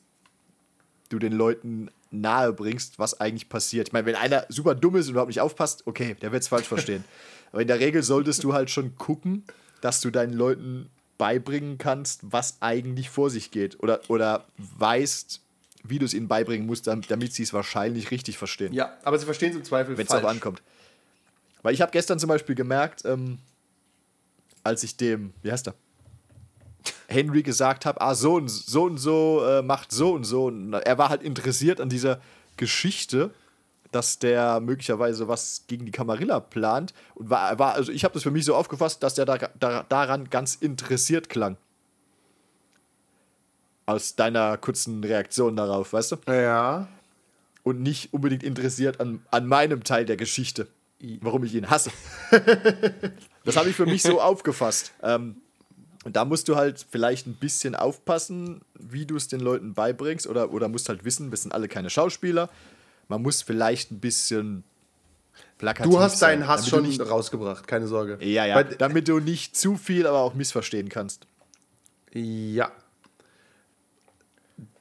[1.10, 3.88] du den Leuten nahe bringst, was eigentlich passiert.
[3.90, 6.48] Ich meine, wenn einer super dumm ist und überhaupt nicht aufpasst, okay, der wird es
[6.48, 7.04] falsch verstehen.
[7.52, 9.44] Aber in der Regel solltest du halt schon gucken,
[9.82, 13.82] dass du deinen Leuten beibringen kannst, was eigentlich vor sich geht.
[13.84, 15.42] Oder, oder weißt,
[15.84, 19.20] wie du es ihnen beibringen musst, dam- damit sie es wahrscheinlich richtig verstehen ja, aber
[19.20, 20.62] sie verstehen es im Zweifel wenn es auch ankommt.
[21.62, 23.38] Weil ich habe gestern zum Beispiel gemerkt, ähm,
[24.64, 25.76] als ich dem, wie heißt er,
[27.08, 30.46] Henry gesagt habe, ah, so und so, und so äh, macht so und so.
[30.46, 32.20] Und er war halt interessiert an dieser
[32.58, 33.32] Geschichte,
[33.92, 36.94] dass der möglicherweise was gegen die Camarilla plant.
[37.16, 39.84] Und war, war also ich habe das für mich so aufgefasst, dass der da, da,
[39.84, 41.58] daran ganz interessiert klang.
[43.86, 46.16] Aus deiner kurzen Reaktion darauf, weißt du?
[46.28, 46.88] Ja.
[47.64, 50.68] und nicht unbedingt interessiert an, an meinem Teil der Geschichte,
[51.22, 51.92] warum ich ihn hasse.
[53.46, 54.92] das habe ich für mich so aufgefasst.
[55.02, 55.38] Ähm,
[56.06, 60.28] und da musst du halt vielleicht ein bisschen aufpassen, wie du es den Leuten beibringst,
[60.28, 62.50] oder, oder musst halt wissen, wir sind alle keine Schauspieler.
[63.08, 64.64] Man muss vielleicht ein bisschen
[65.58, 68.18] plakativ Du hast sein, deinen Hass schon nicht, rausgebracht, keine Sorge.
[68.22, 71.26] Ja, ja, Weil, damit du nicht zu viel, aber auch missverstehen kannst.
[72.14, 72.72] ja.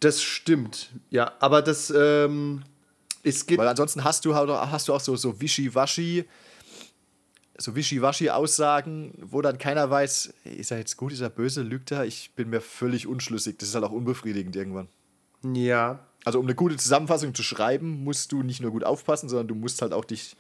[0.01, 0.91] Das stimmt.
[1.11, 2.63] Ja, aber das, ähm,
[3.23, 3.59] es geht.
[3.59, 6.25] Weil ansonsten hast du, halt auch- hast du auch so, so Wischiwaschi,
[7.59, 12.05] so Wischiwaschi-Aussagen, wo dann keiner weiß, ist er jetzt gut, ist er böse, lügt er?
[12.05, 13.59] Ich bin mir völlig unschlüssig.
[13.59, 14.89] Das ist halt auch unbefriedigend irgendwann.
[15.55, 16.01] Ja.
[16.25, 19.55] Also um eine gute Zusammenfassung zu schreiben, musst du nicht nur gut aufpassen, sondern du
[19.55, 20.37] musst halt auch dich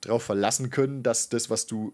[0.00, 1.92] darauf verlassen können, dass das, was du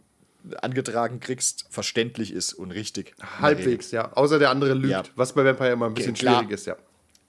[0.63, 3.15] angetragen kriegst, verständlich ist und richtig.
[3.41, 4.13] Halbwegs, ja.
[4.13, 5.03] Außer der andere lügt, Ja.
[5.17, 6.39] was bei Vampire immer ein bisschen klar.
[6.41, 6.77] schwierig ist, ja.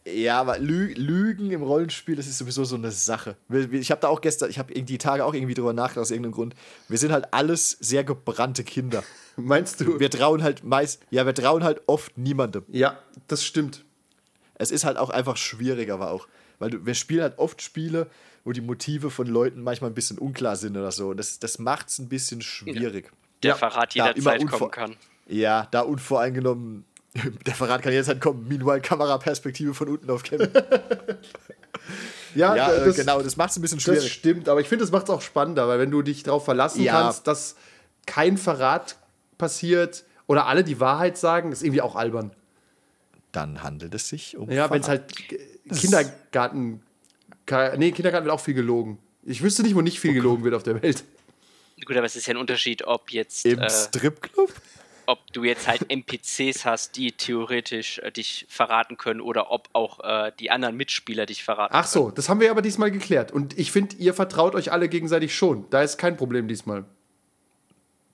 [0.08, 3.36] Ja, aber Lü Lügen im Rollenspiel, das ist sowieso so eine Sache.
[3.72, 6.32] Ich habe da auch gestern, ich habe die Tage auch irgendwie drüber nachgedacht aus irgendeinem
[6.34, 6.56] Grund.
[6.88, 9.04] Wir sind halt alles sehr gebrannte Kinder.
[9.36, 10.00] Meinst du?
[10.00, 12.64] Wir trauen halt meist, ja, wir trauen halt oft niemandem.
[12.70, 13.84] ja, das stimmt.
[14.56, 16.28] Es ist halt auch einfach schwierig, aber auch.
[16.60, 18.08] Weil du, wir spielen halt oft Spiele,
[18.44, 21.10] wo die Motive von Leuten manchmal ein bisschen unklar sind oder so.
[21.10, 23.12] Und das, das macht es ein bisschen schwierig.
[23.44, 24.96] Der Ja, Verrat jederzeit kommen kann.
[25.28, 26.84] Ja, da unvoreingenommen.
[27.46, 28.48] Der Verrat kann jetzt halt kommen.
[28.48, 30.50] Meanwhile, Kameraperspektive von unten auf Kevin.
[32.36, 34.14] Ja, Ja, das, genau, das macht es ein bisschen das schwierig.
[34.14, 34.50] stimmt.
[34.50, 36.92] Aber ich finde, das macht es auch spannender, weil wenn du dich darauf verlassen Ja.
[37.02, 37.56] kannst, dass
[38.06, 38.98] kein Verrat
[39.40, 42.32] passiert oder alle die Wahrheit sagen, ist irgendwie auch albern.
[43.32, 44.50] Dann handelt es sich um.
[44.52, 45.06] Ja, wenn es halt
[45.72, 46.82] Kindergarten.
[47.78, 49.00] Nee, Kindergarten wird auch viel gelogen.
[49.24, 51.04] Ich wüsste nicht, wo nicht viel gelogen wird auf der Welt.
[51.86, 54.54] Gut, aber es ist ja ein Unterschied, ob jetzt, Im äh, Stripclub?
[55.10, 60.00] Ob du jetzt halt NPCs hast, die theoretisch äh, dich verraten können oder ob auch
[60.04, 63.32] äh, die anderen Mitspieler dich verraten Ach so, das haben wir aber diesmal geklärt.
[63.32, 65.68] Und ich finde, ihr vertraut euch alle gegenseitig schon.
[65.72, 66.86] Da ist kein Problem diesmal.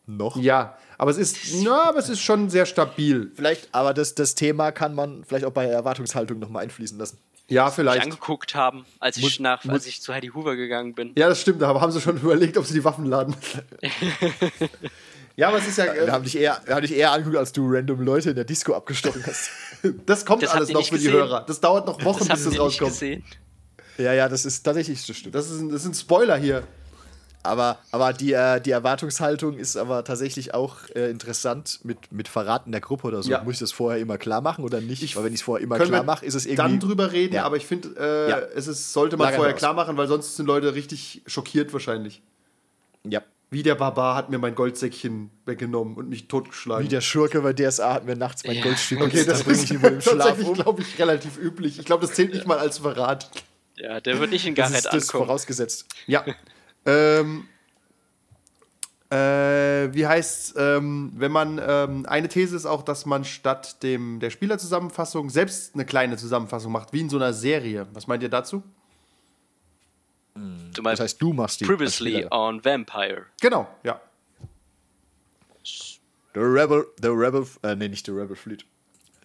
[0.07, 0.37] Noch?
[0.37, 3.31] Ja, aber es ist, na, aber es ist schon sehr stabil.
[3.35, 7.17] Vielleicht, aber das, das Thema kann man vielleicht auch bei Erwartungshaltung nochmal einfließen lassen.
[7.47, 8.03] Ja, mich vielleicht.
[8.03, 11.11] angeguckt haben, als ich, Muss- nach, muss- als ich zu Heidi Hoover gegangen bin.
[11.17, 13.35] Ja, das stimmt, aber haben sie schon überlegt, ob sie die Waffen laden.
[15.35, 15.85] ja, aber es ist ja.
[15.93, 18.35] Wir Äh, haben, dich eher, wir haben dich eher angeguckt, als du random Leute in
[18.35, 19.49] der Disco abgestochen hast.
[20.05, 21.13] das kommt Das alles noch für die gesehen.
[21.19, 21.45] Hörer.
[21.47, 22.91] Das dauert noch Wochen, Das bis das nicht rauskommt.
[22.91, 23.23] gesehen.
[23.97, 25.35] ja, ja, das ist tatsächlich das stimmt.
[25.35, 26.63] Das ist, ein, das ist ein Spoiler hier.
[27.43, 32.71] Aber, aber die, äh, die Erwartungshaltung ist aber tatsächlich auch äh, interessant mit, mit Verraten
[32.71, 33.29] der Gruppe oder so.
[33.29, 33.43] Ja.
[33.43, 35.03] Muss ich das vorher immer klar machen oder nicht?
[35.03, 36.55] Ich- Weil wenn ich es vorher immer klar mache, ist es irgendwie.
[36.57, 37.43] Dann drüber reden, Ja.
[37.43, 38.39] aber ich finde, äh, Ja.
[38.55, 39.59] es ist, sollte man Lagern vorher wir aus.
[39.59, 42.23] klar machen, weil sonst sind Leute richtig schockiert wahrscheinlich.
[43.03, 43.21] Ja.
[43.55, 46.83] Wie der Barbar hat mir mein Goldsäckchen weggenommen und mich totgeschlagen.
[46.83, 49.93] Wie der Schurke bei DSA hat mir nachts mein Goldstück okay, das bringe ich wohl
[49.93, 50.53] im Schlaf tatsächlich, um.
[50.55, 51.79] glaube ich, relativ üblich.
[51.79, 53.31] Ich glaube, das zählt nicht mal als Verrat.
[53.77, 55.27] Ja, der wird nicht in Das Gareth ist das ankommen.
[55.27, 55.85] vorausgesetzt.
[56.05, 56.25] Ja.
[56.85, 57.47] ähm,
[59.09, 64.19] äh, wie heißt ähm, wenn man, ähm, eine These ist auch, dass man statt dem,
[64.19, 67.87] der Spielerzusammenfassung selbst eine kleine Zusammenfassung macht, wie in so einer Serie.
[67.93, 68.63] Was meint ihr dazu?
[70.35, 70.41] Du
[70.73, 71.65] Das meinst heißt, du machst die.
[71.65, 73.25] Previously on Vampire.
[73.41, 74.01] Genau, ja.
[76.33, 78.65] The Rebel, the Rebel, äh, nee, nicht the Rebel Fleet.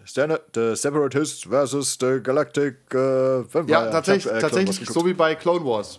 [0.04, 3.66] Standard, the Separatists versus the Galactic äh, Vampire.
[3.68, 5.98] Ja, tatsächlich, Ich hab, äh, tatsächlich so wie bei Clone Wars.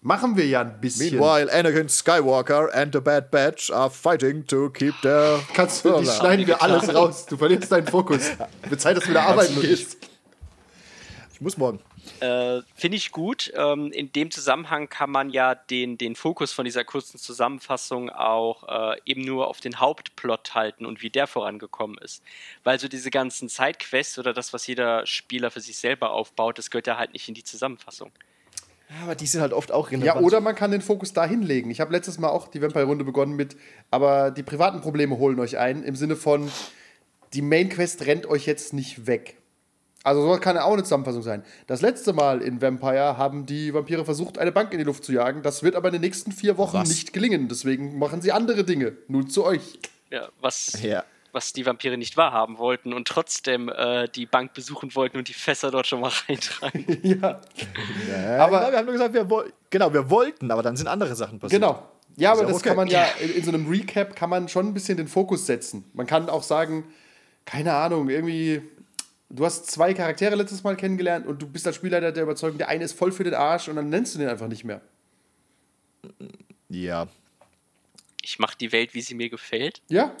[0.00, 1.16] Machen wir ja ein bisschen.
[1.18, 5.40] Meanwhile, Anakin Skywalker and the Bad Batch are fighting to keep their.
[5.54, 7.26] Kannst du, die schneiden wir alles raus.
[7.26, 8.30] Du verlierst deinen Fokus.
[8.68, 9.98] Wird Zeit, dass du wieder arbeiten gehst.
[11.34, 11.78] Ich muss morgen.
[12.20, 13.52] Äh, Finde ich gut.
[13.56, 18.94] Ähm, in dem Zusammenhang kann man ja den, den Fokus von dieser kurzen Zusammenfassung auch
[18.94, 22.22] äh, eben nur auf den Hauptplot halten und wie der vorangekommen ist.
[22.64, 26.70] Weil so diese ganzen Sidequests oder das, was jeder Spieler für sich selber aufbaut, das
[26.70, 28.10] gehört ja halt nicht in die Zusammenfassung.
[29.02, 30.20] Aber die sind halt oft auch relevant.
[30.20, 31.70] Ja, oder man kann den Fokus da hinlegen.
[31.70, 33.56] Ich habe letztes Mal auch die Vampire-Runde begonnen mit,
[33.90, 36.50] aber die privaten Probleme holen euch ein, im Sinne von,
[37.32, 39.38] die Main-Quest rennt euch jetzt nicht weg.
[40.04, 41.44] Also so kann auch eine Zusammenfassung sein.
[41.68, 45.12] Das letzte Mal in Vampire haben die Vampire versucht, eine Bank in die Luft zu
[45.12, 45.42] jagen.
[45.42, 46.88] Das wird aber in den nächsten vier Wochen Was?
[46.88, 47.48] nicht gelingen.
[47.48, 48.96] Deswegen machen sie andere Dinge.
[49.06, 49.78] Nun zu euch.
[50.10, 51.04] Ja, was, Ja.
[51.30, 55.32] was die Vampire nicht wahrhaben wollten und trotzdem äh, die Bank besuchen wollten und die
[55.34, 56.84] Fässer dort schon mal reintragen.
[57.02, 57.40] ja,
[58.40, 61.14] Aber Aber- wir haben nur gesagt, wir woll- genau, wir wollten, aber dann sind andere
[61.14, 61.62] Sachen passiert.
[61.62, 61.88] genau.
[62.16, 62.68] Ja, aber das okay.
[62.68, 65.46] kann man ja, in, in so einem Recap kann man schon ein bisschen den Fokus
[65.46, 65.84] setzen.
[65.94, 66.84] Man kann auch sagen,
[67.46, 68.60] keine Ahnung, irgendwie,
[69.32, 72.68] du hast zwei Charaktere letztes Mal kennengelernt und du bist als Spielleiter der Überzeugung, der
[72.68, 74.80] eine ist voll für den Arsch und dann nennst du den einfach nicht mehr.
[76.68, 77.08] Ja.
[78.22, 79.82] Ich mache die Welt, wie sie mir gefällt.
[79.88, 80.14] Ja?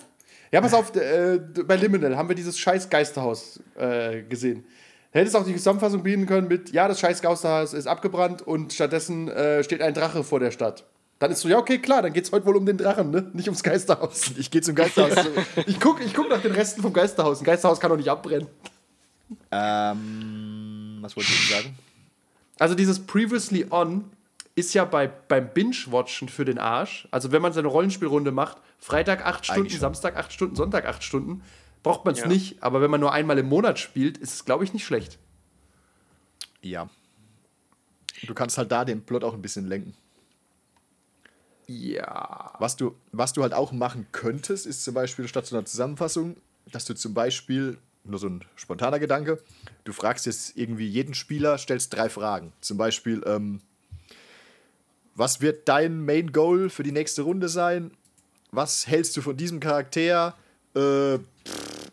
[0.50, 4.64] Ja, pass auf, äh, bei Liminal haben wir dieses scheiß Geisterhaus äh, gesehen.
[5.10, 9.28] Hättest auch die Zusammenfassung bieten können mit, ja, das scheiß Geisterhaus ist abgebrannt und stattdessen
[9.28, 10.84] äh, steht ein Drache vor der Stadt.
[11.18, 13.30] Dann ist so, ja, okay, klar, dann geht's heute wohl um den Drachen, ne?
[13.32, 14.32] Nicht ums Geisterhaus.
[14.38, 15.26] Ich gehe zum Geisterhaus.
[15.66, 17.40] Ich guck, ich guck nach den Resten vom Geisterhaus.
[17.40, 18.48] Ein Geisterhaus kann doch nicht abbrennen.
[19.50, 21.76] Ähm, was wollte ich sagen?
[22.58, 24.04] Also dieses Previously On
[24.54, 27.08] ist ja bei, beim Binge-Watchen für den Arsch.
[27.10, 29.70] Also wenn man seine Rollenspielrunde macht, Freitag 8 Stunden.
[29.78, 31.42] Samstag 8 Stunden, Sonntag 8 Stunden,
[31.82, 32.26] braucht man es Ja.
[32.28, 32.62] nicht.
[32.62, 35.18] Aber wenn man nur einmal im Monat spielt, ist es, glaube ich, nicht schlecht.
[36.60, 36.88] Ja.
[38.24, 39.94] Du kannst halt da den Plot auch ein bisschen lenken.
[41.66, 42.54] Ja.
[42.58, 46.36] Was du, was du halt auch machen könntest, ist zum Beispiel statt so einer Zusammenfassung,
[46.70, 49.38] dass du zum Beispiel, nur so ein spontaner Gedanke,
[49.84, 52.52] du fragst jetzt irgendwie jeden Spieler, stellst drei Fragen.
[52.60, 53.60] Zum Beispiel, ähm,
[55.14, 57.90] was wird dein Main Goal für die nächste Runde sein?
[58.50, 60.34] Was hältst du von diesem Charakter?
[60.74, 61.90] Äh, pff,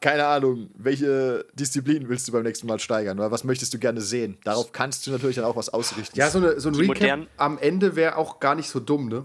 [0.00, 3.18] keine Ahnung, welche Disziplin willst du beim nächsten Mal steigern?
[3.20, 4.36] Oder was möchtest du gerne sehen?
[4.42, 6.18] Darauf kannst du natürlich dann auch was ausrichten.
[6.18, 8.80] Ja, so, eine, so ein Die Recap modernen- am Ende wäre auch gar nicht so
[8.80, 9.24] dumm, ne?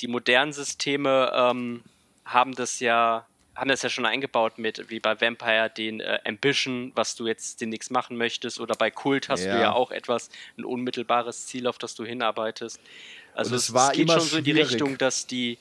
[0.00, 1.82] die modernen Systeme ähm,
[2.24, 6.92] haben das ja haben das ja schon eingebaut mit, wie bei Vampire, den äh, Ambition,
[6.94, 9.60] was du jetzt demnächst machen möchtest, oder bei Kult hast du Ja.
[9.60, 12.80] ja auch etwas, ein unmittelbares Ziel, auf das du hinarbeitest.
[13.34, 14.52] Also es, es geht immer schon so in die.
[14.52, 15.58] Richtung, dass die,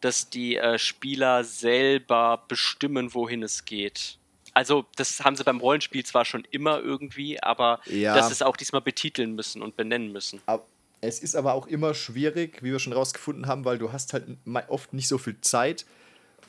[0.00, 4.18] dass die äh, Spieler selber bestimmen, wohin es geht.
[4.52, 8.14] Also, das haben sie beim Rollenspiel zwar schon immer irgendwie, aber Ja.
[8.14, 10.40] dass sie es auch diesmal betiteln müssen und benennen müssen.
[10.46, 10.66] Ab-
[11.00, 14.24] Es ist aber auch immer schwierig, wie wir schon rausgefunden haben, weil du hast halt
[14.68, 15.84] oft nicht so viel Zeit.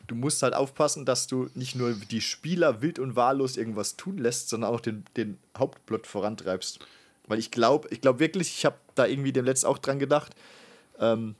[0.07, 4.17] Du musst halt aufpassen, dass du nicht nur die Spieler wild und wahllos irgendwas tun
[4.17, 6.79] lässt, sondern auch den, den Hauptplot vorantreibst.
[7.27, 10.35] Weil ich glaube, ich glaube wirklich, ich habe da irgendwie dem Letzt auch dran gedacht,
[10.99, 11.35] ähm,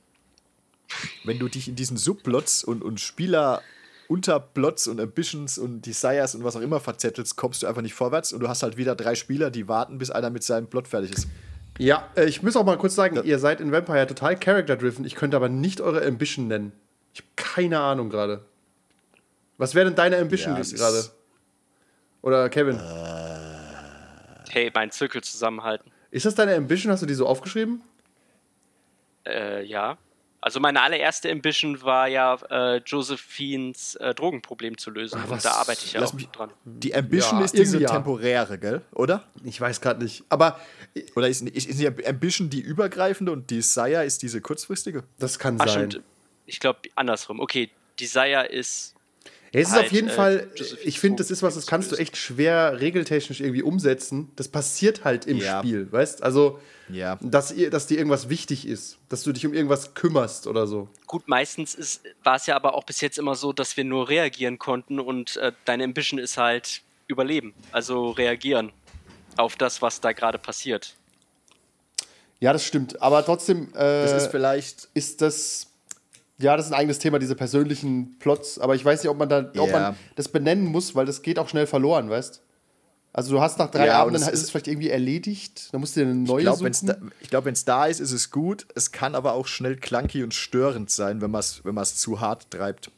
[1.24, 3.62] wenn du dich in diesen Subplots und, und Spieler
[4.08, 8.32] Unterplots und Ambitions und Desires und was auch immer verzettelst, kommst du einfach nicht vorwärts
[8.32, 11.12] und du hast halt wieder drei Spieler, die warten, bis einer mit seinem Plot fertig
[11.12, 11.26] ist.
[11.78, 15.04] Ja, äh, ich muss auch mal kurz sagen, ihr seid in Vampire total character-driven.
[15.04, 16.72] Ich könnte aber nicht eure Ambition nennen.
[17.12, 18.44] Ich habe keine Ahnung gerade.
[19.58, 21.04] Was wäre denn deine Ambition Ja, gerade?
[22.22, 22.78] Oder Kevin?
[24.50, 25.90] Hey, meinen Zirkel zusammenhalten.
[26.10, 26.92] Ist das deine Ambition?
[26.92, 27.82] Hast du die so aufgeschrieben?
[29.26, 29.98] Äh, ja.
[30.40, 35.20] Also meine allererste Ambition war ja, äh, Josephines äh, Drogenproblem zu lösen.
[35.26, 35.30] Was?
[35.30, 36.50] und da arbeite ich ja Lass auch mich- dran.
[36.64, 37.90] Die Ambition Ja, ist diese irgendwie ja.
[37.90, 38.82] temporäre, gell?
[38.92, 39.24] Oder?
[39.42, 40.22] Ich weiß gerade nicht.
[40.28, 40.60] Aber
[41.16, 45.02] Oder ist, ist, ist die Ambition die übergreifende und Desire ist diese kurzfristige?
[45.18, 45.90] das kann Ach, sein.
[45.90, 46.04] stimmt.
[46.46, 47.40] Ich glaube, andersrum.
[47.40, 48.94] Okay, Desire ist.
[49.52, 50.48] Es ist halt, auf jeden äh, Fall,
[50.84, 54.30] ich finde, das ist was, das kannst du echt schwer regeltechnisch irgendwie umsetzen.
[54.36, 55.58] Das passiert halt im Ja.
[55.60, 56.22] Spiel, weißt?
[56.22, 57.18] Also, Ja.
[57.22, 60.88] dass, ihr, dass dir irgendwas wichtig ist, dass du dich um irgendwas kümmerst oder so.
[61.06, 64.08] Gut, meistens ist, war es ja aber auch bis jetzt immer so, dass wir nur
[64.08, 67.54] reagieren konnten und äh, deine Ambition ist halt überleben.
[67.72, 68.72] Also reagieren
[69.36, 70.94] auf das, was da gerade passiert.
[72.40, 73.00] Ja, das stimmt.
[73.00, 74.88] Aber trotzdem äh, Das ist vielleicht.
[74.94, 75.68] ist das.
[76.38, 78.58] Ja, das ist ein eigenes Thema, diese persönlichen Plots.
[78.58, 79.80] Aber ich weiß nicht, ob man da, ob Ja.
[79.80, 82.42] man das benennen muss, weil das geht auch schnell verloren, weißt?
[83.14, 85.70] Also du hast nach drei Ja, Abenden es ist es ist- vielleicht irgendwie erledigt.
[85.72, 86.88] Da musst du dir eine neue Ich glaube, wenn es suchen.
[87.00, 88.66] da, ich glaub, wenn's da ist, ist es gut.
[88.74, 92.20] Es kann aber auch schnell clunky und störend sein, wenn man es wenn man's zu
[92.20, 92.90] hart treibt.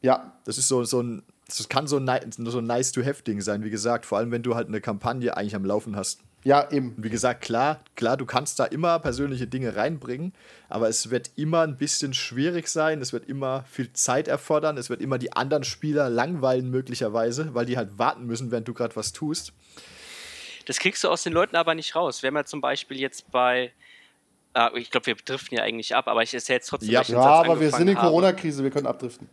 [0.00, 1.22] ja, Das ist so, so ein.
[1.46, 4.06] Das kann so ein, so ein nice-to-have-Ding sein, wie gesagt.
[4.06, 6.20] Vor allem, wenn du halt eine Kampagne eigentlich am Laufen hast.
[6.42, 6.94] Ja, eben.
[6.96, 10.32] Und wie gesagt, klar, klar, du kannst da immer persönliche Dinge reinbringen,
[10.68, 14.88] aber es wird immer ein bisschen schwierig sein, es wird immer viel Zeit erfordern, es
[14.88, 18.96] wird immer die anderen Spieler langweilen möglicherweise, weil die halt warten müssen, während du gerade
[18.96, 19.52] was tust.
[20.64, 22.22] Das kriegst du aus den Leuten aber nicht raus.
[22.22, 23.72] Wenn man zum Beispiel jetzt bei.
[24.52, 26.90] Ah, ich glaube, wir driften ja eigentlich ab, aber ich erzähle jetzt trotzdem.
[26.90, 27.96] Ja, Ja, Satz aber wir sind in.
[27.96, 29.28] Corona-Krise, wir können abdriften.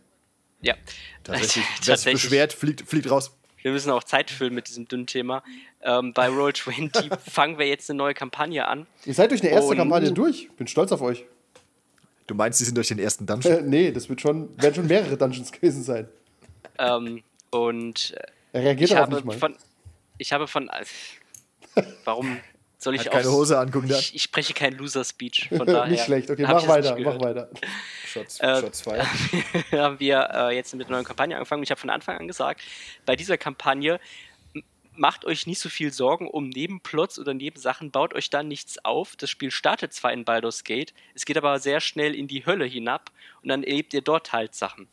[0.60, 0.74] Ja,
[1.22, 3.37] Tatsächlich, wer sich beschwert, fliegt, fliegt raus.
[3.68, 5.42] Wir müssen auch Zeit füllen mit diesem dünnen Thema.
[5.82, 8.86] Ähm, bei Roll20 fangen wir jetzt eine neue Kampagne an.
[9.04, 10.48] Ihr seid durch eine erste Und- Kampagne durch.
[10.56, 11.26] Bin stolz auf euch.
[12.26, 13.58] Du meinst, sie sind durch den ersten Dungeon?
[13.58, 16.08] Äh, nee, das wird schon, werden schon mehrere Dungeons gewesen sein.
[16.78, 18.22] Ähm, und äh,
[18.58, 19.36] Er reagiert ich darauf habe nicht mal.
[19.38, 19.54] von.
[20.16, 20.70] Ich habe von.
[22.04, 22.38] Warum
[22.78, 23.98] soll ich Hat keine Hose angucken, der.
[23.98, 25.48] Ich, ich spreche kein Loser-Speech.
[25.56, 25.90] Von daher.
[25.90, 26.30] nicht schlecht.
[26.30, 27.50] Okay, mach weiter, mach weiter.
[28.06, 29.04] Shots, Äh, Shots fire.
[29.72, 31.62] haben wir äh, jetzt mit einer neuen Kampagne angefangen.
[31.62, 32.62] Ich habe von Anfang an gesagt,
[33.04, 33.98] bei dieser Kampagne
[34.98, 39.16] macht euch nicht so viel Sorgen um Nebenplots oder Nebensachen, baut euch da nichts auf.
[39.16, 42.64] Das Spiel startet zwar in Baldur's Gate, es geht aber sehr schnell in die Hölle
[42.64, 43.10] hinab
[43.42, 44.88] und dann erlebt ihr dort halt Sachen.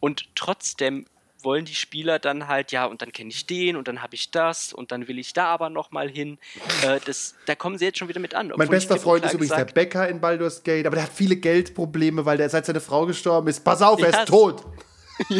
[0.00, 1.06] Und trotzdem
[1.44, 4.30] wollen die Spieler dann halt, ja, und dann kenne ich den und dann habe ich
[4.30, 6.38] das und dann will ich da aber nochmal hin.
[6.82, 8.52] Äh, das, da kommen sie jetzt schon wieder mit an.
[8.56, 11.36] Mein bester Freund ist übrigens gesagt- der Bäcker in Baldur's Gate, aber der hat viele
[11.36, 13.62] Geldprobleme, weil der seit seine Frau gestorben ist.
[13.64, 14.64] Pass auf, er Ja, ist tot.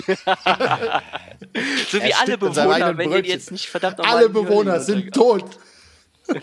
[1.90, 3.24] So wie alle Bewohner, wenn ihr Brötchen.
[3.32, 5.44] jetzt nicht verdammt Alle Bewohner sind tot.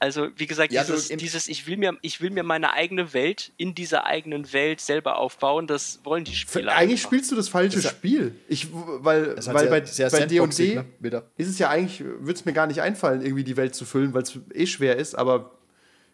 [0.00, 3.52] Also, wie gesagt, Ja, dieses, dieses ich, will mir, ich will mir meine eigene Welt
[3.56, 6.72] in dieser eigenen Welt selber aufbauen, das wollen die Spieler.
[6.76, 7.08] Eigentlich einfach.
[7.08, 8.34] spielst du das falsche Das- Spiel.
[8.48, 10.84] Ich, weil Das hat weil sehr- bei, sehr bei Sandboxig, D&D ne?
[11.00, 11.24] Wieder.
[11.36, 14.14] ist es ja eigentlich, würde es mir gar nicht einfallen, irgendwie die Welt zu füllen,
[14.14, 15.50] weil es eh schwer ist, aber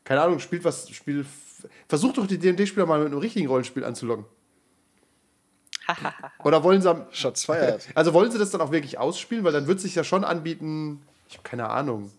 [0.05, 1.27] keine Ahnung, spielt was, Spiel,
[1.89, 4.25] versucht doch die D&D-Spieler mal mit einem richtigen Rollenspiel anzulocken.
[6.43, 7.87] Oder wollen sie, am- Shots fired.
[7.95, 11.03] also wollen sie das dann auch wirklich ausspielen, weil dann wird sich ja schon anbieten,
[11.29, 12.11] ich habe keine Ahnung.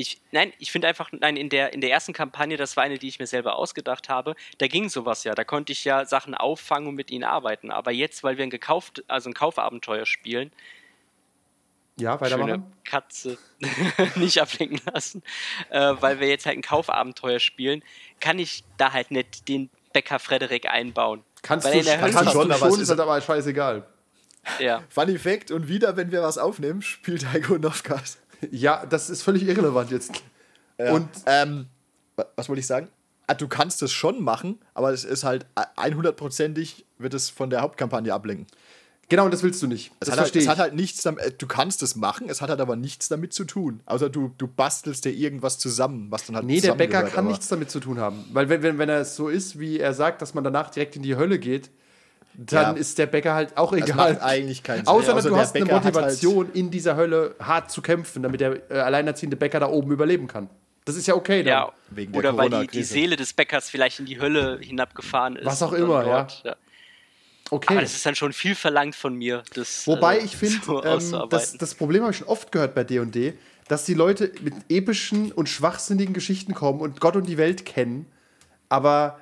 [0.00, 2.98] Ich, nein, ich finde einfach, nein, in der, in der ersten Kampagne, das war eine,
[2.98, 5.34] die ich mir selber ausgedacht habe, da ging sowas ja.
[5.34, 7.72] Da konnte ich ja Sachen auffangen und mit ihnen arbeiten.
[7.72, 10.52] Aber jetzt, weil wir ein gekauft, also ein Kaufabenteuer spielen,
[11.98, 12.72] Ja, schöne weitermachen.
[12.84, 13.38] Katze
[14.14, 15.20] nicht ablenken lassen,
[15.70, 17.82] äh, weil wir jetzt halt ein Kaufabenteuer spielen,
[18.20, 21.24] kann ich da halt nicht den Bäcker Frederik einbauen.
[21.42, 23.84] Kannst Weil du, kannst Hölle- du schon, aber es ist ist- halt aber scheißegal.
[24.60, 24.84] Ja.
[24.90, 28.18] Funny Fact, und wieder, wenn wir was aufnehmen, spielt Heiko Novkas.
[28.50, 30.12] Ja, das ist völlig irrelevant jetzt.
[30.78, 30.92] Ja.
[30.92, 31.66] Und ähm,
[32.16, 32.88] wa- was wollte ich sagen?
[33.26, 35.44] Ah, Du kannst es schon machen, aber es ist halt
[35.76, 38.46] 100%ig, wird es von der Hauptkampagne ablenken.
[39.08, 39.90] genau, und das willst du nicht.
[40.00, 42.28] Es, Das hat halt, verstehe es hat halt nichts damit, äh, du kannst es machen,
[42.28, 43.80] es hat halt aber nichts damit zu tun.
[43.86, 47.48] Außer du, du bastelst dir irgendwas zusammen, was dann halt Nee, der Bäcker kann nichts
[47.48, 48.24] damit zu tun haben.
[48.32, 50.96] Weil wenn, wenn, wenn er es so ist, wie er sagt, dass man danach direkt
[50.96, 51.70] in die Hölle geht,
[52.40, 52.80] dann Ja.
[52.80, 54.12] ist der Bäcker halt auch Das egal.
[54.14, 54.86] macht eigentlich keinen Sinn.
[54.86, 57.82] Außer, Außer du der hast eine Bäcker hat halt- Motivation, in dieser Hölle hart zu
[57.82, 60.48] kämpfen, damit der äh, alleinerziehende Bäcker da oben überleben kann.
[60.84, 61.48] Das ist ja okay dann.
[61.52, 62.82] Ja, Wegen der oder weil die, die.
[62.84, 65.44] Seele des Bäckers vielleicht in die Hölle hinabgefahren ist.
[65.44, 66.56] Was auch immer, dort, ja.
[67.50, 67.66] Okay.
[67.74, 69.42] Aber das ist dann schon viel verlangt von mir.
[69.54, 72.74] Das, Wobei äh, ich finde, so ähm, das, das Problem habe ich schon oft gehört
[72.74, 73.34] bei D&D,
[73.68, 78.06] dass die Leute mit epischen und schwachsinnigen Geschichten kommen und Gott und die Welt kennen,
[78.68, 79.18] aber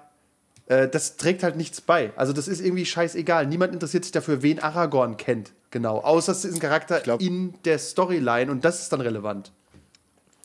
[0.66, 2.12] äh, das trägt halt nichts bei.
[2.16, 3.46] Also das ist irgendwie scheißegal.
[3.46, 5.98] Niemand interessiert sich dafür, wen Aragorn kennt, genau.
[5.98, 9.52] Außer es ist ein Charakter glaub- in der Storyline und das ist dann relevant.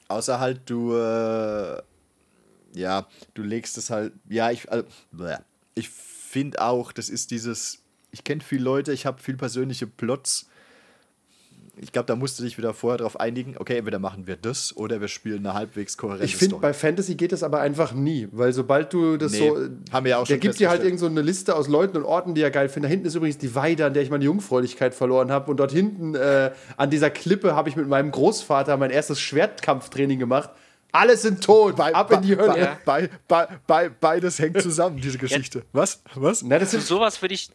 [0.07, 1.81] Außer halt du, äh,
[2.73, 4.85] ja, du legst es halt, ja, ich, also,
[5.73, 7.79] ich finde auch, das ist dieses,
[8.11, 10.47] ich kenne viele Leute, ich habe viel persönliche Plots.
[11.83, 14.77] Ich glaube, da musst du dich wieder vorher drauf einigen, okay, entweder machen wir das
[14.77, 18.27] oder wir spielen eine halbwegs kohärente Ich finde, bei Fantasy geht das aber einfach nie,
[18.31, 19.67] weil sobald du das Nee, so.
[19.91, 21.97] haben wir ja auch Der schon gibt dir halt irgend so eine Liste aus Leuten
[21.97, 22.89] und Orten, die er geil findet.
[22.89, 25.49] Da hinten ist übrigens die Weide, an der ich meine Jungfräulichkeit verloren habe.
[25.49, 30.19] Und dort hinten äh, an dieser Klippe habe ich mit meinem Großvater mein erstes Schwertkampftraining
[30.19, 30.51] gemacht.
[30.91, 31.77] Alle sind tot.
[31.77, 32.77] Bei, Ab in die Hölle.
[32.85, 35.63] Bei, bei, bei, beides hängt zusammen, diese Geschichte.
[35.73, 36.03] Was?
[36.13, 36.43] Was?
[36.43, 37.49] Na, das Zu sind, sowas würde ich,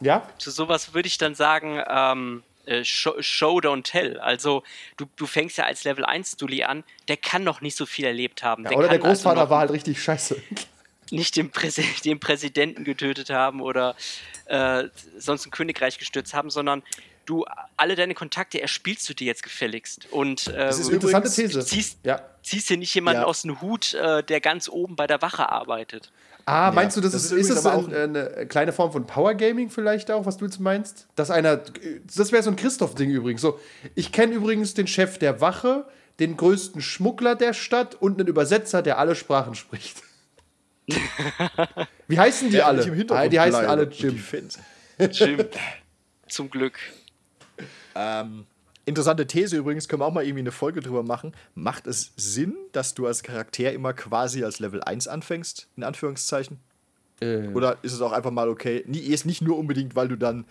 [0.00, 0.22] ja?
[0.38, 4.18] zu sowas würde ich dann sagen, ähm, äh, show, show, don't tell.
[4.20, 4.62] Also
[4.96, 8.04] du, du fängst ja als Level 1 Dulli an, der kann noch nicht so viel
[8.04, 8.66] erlebt haben.
[8.66, 10.40] Oder der kann also Großvater noch war halt richtig scheiße.
[11.10, 13.96] nicht den, Präsi den Präsidenten getötet haben oder
[14.46, 14.84] äh,
[15.18, 16.82] sonst ein Königreich gestürzt haben, sondern
[17.26, 17.44] du
[17.76, 20.06] alle deine Kontakte erspielst du dir jetzt gefälligst.
[20.10, 21.64] Und äh, Das ist Eine interessante These.
[21.64, 22.20] ziehst, Ja.
[22.42, 23.26] ziehst dir nicht jemanden Ja.
[23.26, 26.10] aus dem Hut, äh, der ganz oben bei der Wache arbeitet.
[26.46, 29.34] Ah, meinst du, das, das ist, ist ist das ein, eine kleine Form von Power
[29.34, 31.06] Gaming vielleicht auch, was du jetzt meinst?
[31.16, 31.60] Dass einer,
[32.16, 33.40] das wäre so ein Christoph-Ding übrigens.
[33.40, 33.58] So,
[33.94, 35.86] ich kenne übrigens den Chef der Wache,
[36.18, 40.02] den größten Schmuggler der Stadt und einen Übersetzer, der alle Sprachen spricht.
[42.08, 43.16] Wie heißen die Während alle?
[43.18, 44.22] Ah, die heißen alle Jim.
[45.10, 45.38] Jim.
[46.28, 46.78] Zum Glück.
[48.86, 51.34] Interessante These übrigens, können wir auch mal irgendwie eine Folge drüber machen.
[51.54, 56.58] Macht es Sinn, dass du als Charakter immer quasi als Level 1 anfängst, in Anführungszeichen?
[57.20, 58.82] Äh, Oder ist es auch einfach mal okay?
[58.86, 60.44] Nie, ist nicht nur unbedingt, weil du dann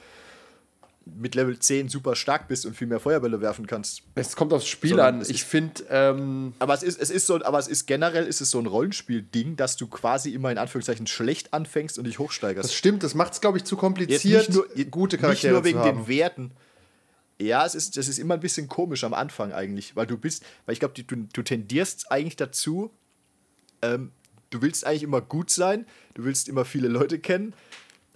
[1.17, 4.03] mit Level 10 super stark bist und viel mehr Feuerbälle werfen kannst.
[4.15, 5.25] es kommt aufs Spiel Sondern an.
[5.27, 8.51] Ich finde, ähm, Aber es ist, es ist so, aber es ist generell ist es
[8.51, 12.73] so ein Rollenspiel-Ding, dass du quasi immer in Anführungszeichen schlecht anfängst und dich das hochsteigerst.
[12.73, 15.85] stimmt, das macht es, glaube ich, zu Jetzt kompliziert, gute Charaktere Nicht nur wegen zu
[15.85, 15.97] haben.
[15.99, 16.51] den Werten.
[17.41, 20.45] Ja, es ist, das ist immer ein bisschen komisch am Anfang eigentlich, weil du bist,
[20.65, 22.91] weil ich glaube, du, du tendierst eigentlich dazu,
[23.81, 24.11] ähm,
[24.49, 25.85] du willst eigentlich immer gut sein,
[26.15, 27.53] du willst immer viele Leute kennen,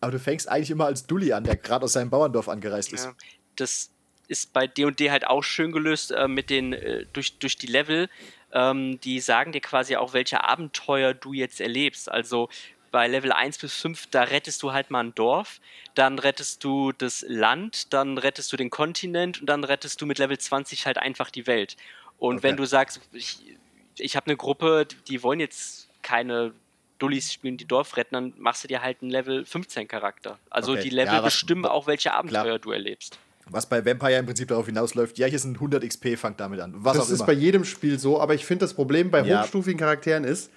[0.02, 3.06] aber du fängst eigentlich immer als Dulli an, der gerade aus seinem Bauerndorf angereist ist.
[3.06, 3.16] Ja,
[3.56, 3.92] das
[4.28, 8.10] ist bei D&D halt auch schön gelöst äh, mit den äh, durch, durch die Level.
[8.52, 12.10] Ähm, die sagen dir quasi auch, welche Abenteuer du jetzt erlebst.
[12.10, 12.50] Also
[12.94, 15.60] bei Level 1 bis 5, da rettest du halt mal ein Dorf,
[15.96, 20.20] dann rettest du das Land, dann rettest du den Kontinent und dann rettest du mit
[20.20, 21.76] Level 20 halt einfach die Welt.
[22.20, 22.44] Und Okay.
[22.44, 23.58] wenn du sagst, ich,
[23.98, 26.54] ich habe eine Gruppe, die wollen jetzt keine
[27.00, 30.38] Dullis spielen, die Dorf retten, dann machst du dir halt einen Level 15 Charakter.
[30.52, 30.84] Also Okay.
[30.84, 33.18] die Level Ja, was- bestimmen auch, welche Abenteuer du erlebst.
[33.50, 36.74] Was bei Vampire im Prinzip darauf hinausläuft, ja, hier sind 100 XP, fangt damit an.
[36.78, 37.26] Was Das auch ist immer.
[37.26, 39.42] bei jedem Spiel so, aber ich finde, das Problem bei Ja.
[39.42, 40.52] hochstufigen Charakteren ist,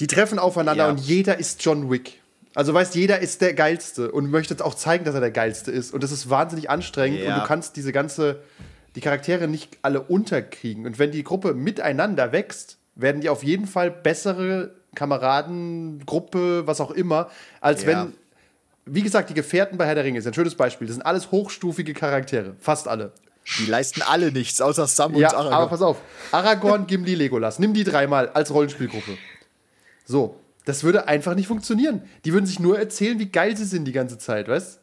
[0.00, 0.90] die treffen aufeinander Ja.
[0.90, 2.20] und jeder ist John Wick.
[2.54, 5.70] Also weißt, jeder ist der Geilste und möchte jetzt auch zeigen, dass er der Geilste
[5.70, 5.94] ist.
[5.94, 7.34] Und das ist wahnsinnig anstrengend Ja.
[7.34, 8.40] und du kannst diese ganze,
[8.94, 10.84] die Charaktere nicht alle unterkriegen.
[10.86, 16.80] Und wenn die Gruppe miteinander wächst, werden die auf jeden Fall bessere Kameraden, Gruppe, was
[16.80, 17.30] auch immer,
[17.62, 17.88] als Ja.
[17.88, 18.12] wenn,
[18.84, 20.86] wie gesagt, die Gefährten bei Herr der Ringe ist ein schönes Beispiel.
[20.86, 23.12] Das sind alles hochstufige Charaktere, fast alle.
[23.58, 25.54] Die leisten alle nichts, außer Sam Ja, und Aragorn.
[25.54, 25.96] aber pass auf.
[26.30, 27.58] Aragorn, Gimli, Legolas.
[27.58, 29.16] Nimm die dreimal als Rollenspielgruppe.
[30.12, 30.36] So,
[30.66, 32.02] das würde einfach nicht funktionieren.
[32.26, 34.78] Die würden sich nur erzählen, wie geil sie sind die ganze Zeit, weißt?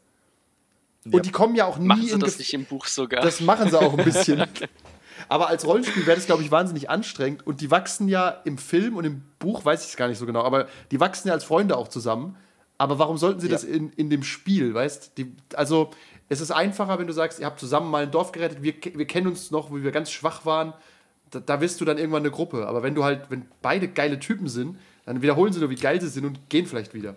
[1.12, 3.22] Und die kommen ja auch nie Machen sie in das Gef- nicht im Buch sogar?
[3.22, 4.44] Das machen sie auch ein bisschen.
[5.30, 7.46] Aber als Rollenspiel wäre das, glaube ich, wahnsinnig anstrengend.
[7.46, 10.26] Und die wachsen ja im Film und im Buch, weiß ich es gar nicht so
[10.26, 12.36] genau, aber die wachsen ja als Freunde auch zusammen.
[12.80, 13.54] Aber warum sollten sie Ja.
[13.54, 15.92] das in, in dem Spiel, weißt die, Also,
[16.30, 19.06] es ist einfacher, wenn du sagst, ihr habt zusammen mal ein Dorf gerettet, wir, wir
[19.06, 20.74] kennen uns noch, wo wir ganz schwach waren.
[21.32, 22.66] Da, da wirst du dann irgendwann eine Gruppe.
[22.68, 24.78] Aber wenn du halt, wenn beide geile Typen sind,
[25.10, 27.16] dann wiederholen sie nur, wie geil sie sind und gehen vielleicht wieder.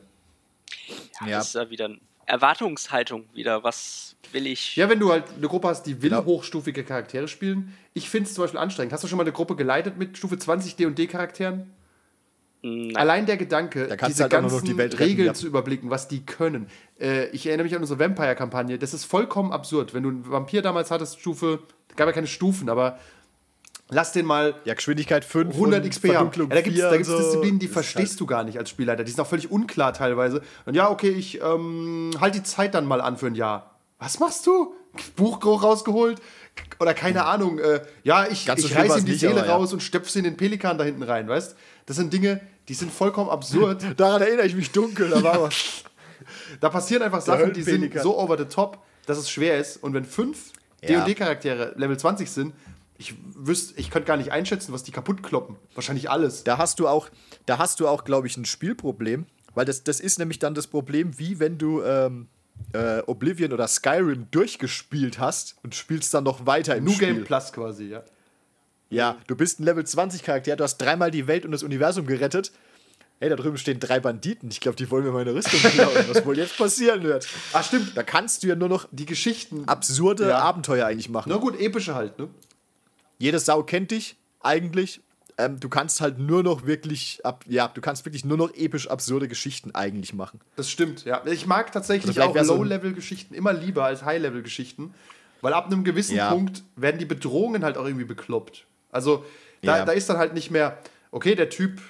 [1.20, 1.38] ja.
[1.38, 3.62] Das ist ja wieder eine Erwartungshaltung wieder.
[3.64, 4.76] Was will ich?
[4.76, 6.24] Ja, wenn du halt eine Gruppe hast, die will Genau.
[6.24, 7.76] hochstufige Charaktere spielen.
[7.92, 8.94] Ich finde es zum Beispiel anstrengend.
[8.94, 11.70] Hast du schon mal eine Gruppe geleitet mit Stufe 20 D&D-Charakteren?
[12.62, 12.96] Nein.
[12.96, 15.34] Allein der Gedanke, diese halt ganzen die Welt retten, Regeln ja.
[15.34, 16.68] zu überblicken, was die können.
[16.98, 18.78] Äh, ich erinnere mich an unsere Vampire-Kampagne.
[18.78, 19.92] Das ist vollkommen absurd.
[19.92, 21.58] Wenn du einen Vampir damals hattest, Stufe,
[21.94, 22.98] gab ja keine Stufen, aber
[23.92, 26.30] lass den mal ja, Geschwindigkeit 5 100 und XP haben.
[26.34, 27.22] Ja, da gibt es 4 da gibt's und so.
[27.22, 29.04] Disziplinen, die Das verstehst halt- du gar nicht als Spielleiter.
[29.04, 30.42] Die sind auch völlig unklar teilweise.
[30.66, 33.78] Und ja, okay, ich ähm, halt die Zeit dann mal an für ein Jahr.
[33.98, 34.74] Was machst du?
[35.16, 36.20] Buch rausgeholt?
[36.80, 37.58] Oder keine Ahnung.
[37.58, 39.54] Äh, ja, ich, Ganz ich schlimm reiß war's ihm die nicht, Seele aber ja.
[39.56, 41.56] raus und stöpfe sie in den Pelikan da hinten rein, weißt?
[41.86, 43.82] Das sind Dinge, die sind vollkommen absurd.
[43.96, 45.84] Daran erinnere ich mich dunkel, da war was.
[46.60, 49.82] Da passieren einfach Sachen, die sind so over the top, dass es schwer ist.
[49.82, 51.00] Und wenn fünf Ja.
[51.04, 52.52] D&D-Charaktere Level 20 sind,
[52.98, 55.56] ich wüsste, ich könnte gar nicht einschätzen, was die kaputt kloppen.
[55.74, 56.44] Wahrscheinlich alles.
[56.44, 57.08] Da hast du auch,
[57.46, 60.66] da hast du auch, glaube ich, ein Spielproblem, weil das, das ist nämlich dann das
[60.66, 62.28] Problem, wie wenn du ähm,
[62.72, 67.14] äh, Oblivion oder Skyrim durchgespielt hast und spielst dann noch weiter im New Spiel.
[67.14, 68.02] Game Plus quasi, ja.
[68.90, 72.06] Ja, du bist ein Level 20 Charakter, du hast dreimal die Welt und das Universum
[72.06, 72.52] gerettet.
[73.20, 74.50] Hey, da drüben stehen drei Banditen.
[74.50, 75.94] Ich glaube, die wollen mir meine Rüstung klauen.
[76.08, 77.26] Was wohl jetzt passieren wird.
[77.52, 77.96] Ah, stimmt.
[77.96, 79.62] Da kannst du ja nur noch Die Geschichten.
[79.68, 80.38] absurde Ja.
[80.40, 81.30] Abenteuer eigentlich machen.
[81.30, 82.28] Na gut, epische halt, ne?
[83.22, 85.00] Jede Sau kennt dich eigentlich.
[85.38, 88.88] Ähm, du kannst halt nur noch wirklich ab, ja, du kannst wirklich nur noch episch
[88.88, 90.40] absurde Geschichten eigentlich machen.
[90.56, 91.22] Das stimmt, ja.
[91.26, 94.92] Ich mag tatsächlich auch Low-Level-Geschichten immer lieber als High-Level-Geschichten,
[95.40, 96.30] weil ab einem gewissen Ja.
[96.30, 98.66] Punkt werden die Bedrohungen halt auch irgendwie bekloppt.
[98.90, 99.24] Also,
[99.62, 99.84] Da, Ja.
[99.84, 100.76] da ist dann halt nicht mehr,
[101.12, 101.80] okay, der Typ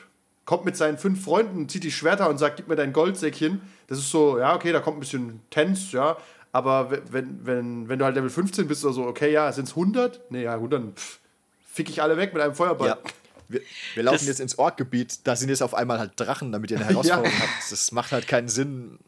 [0.44, 3.62] kommt mit seinen fünf Freunden, zieht die Schwerter und sagt, gib mir dein Goldsäckchen.
[3.86, 6.18] Das ist so, ja, okay, da kommt ein bisschen Tense, ja.
[6.52, 9.68] Aber we- wenn, wenn, wenn du halt Level 15 bist oder so, okay, ja, sind
[9.68, 10.20] es 100?
[10.30, 11.18] Nee, ja, 100, pff,
[11.72, 12.88] fick ich alle weg mit einem Feuerball.
[12.88, 12.98] Ja.
[13.48, 13.60] Wir,
[13.94, 16.78] wir laufen Das- jetzt ins Orkgebiet, da sind jetzt auf einmal halt Drachen, damit ihr
[16.78, 17.70] eine Herausforderung habt.
[17.70, 18.98] Das macht halt keinen Sinn.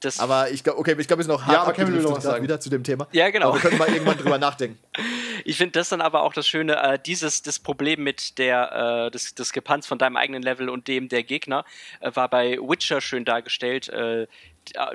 [0.00, 2.02] Das, Aber ich glaube, okay, ich glaube, wir sind noch hart Ja, aber Kevin will
[2.02, 2.42] noch sagen.
[2.42, 3.06] wieder zu dem Thema.
[3.12, 3.50] Ja, genau.
[3.50, 4.78] Aber wir können mal irgendwann drüber nachdenken.
[5.44, 9.10] Ich finde das dann aber auch das Schöne, äh, dieses das Problem mit der äh,
[9.10, 11.64] des, Gepanz von deinem eigenen Level und dem der Gegner
[11.98, 14.28] äh, war bei Witcher schön dargestellt, äh,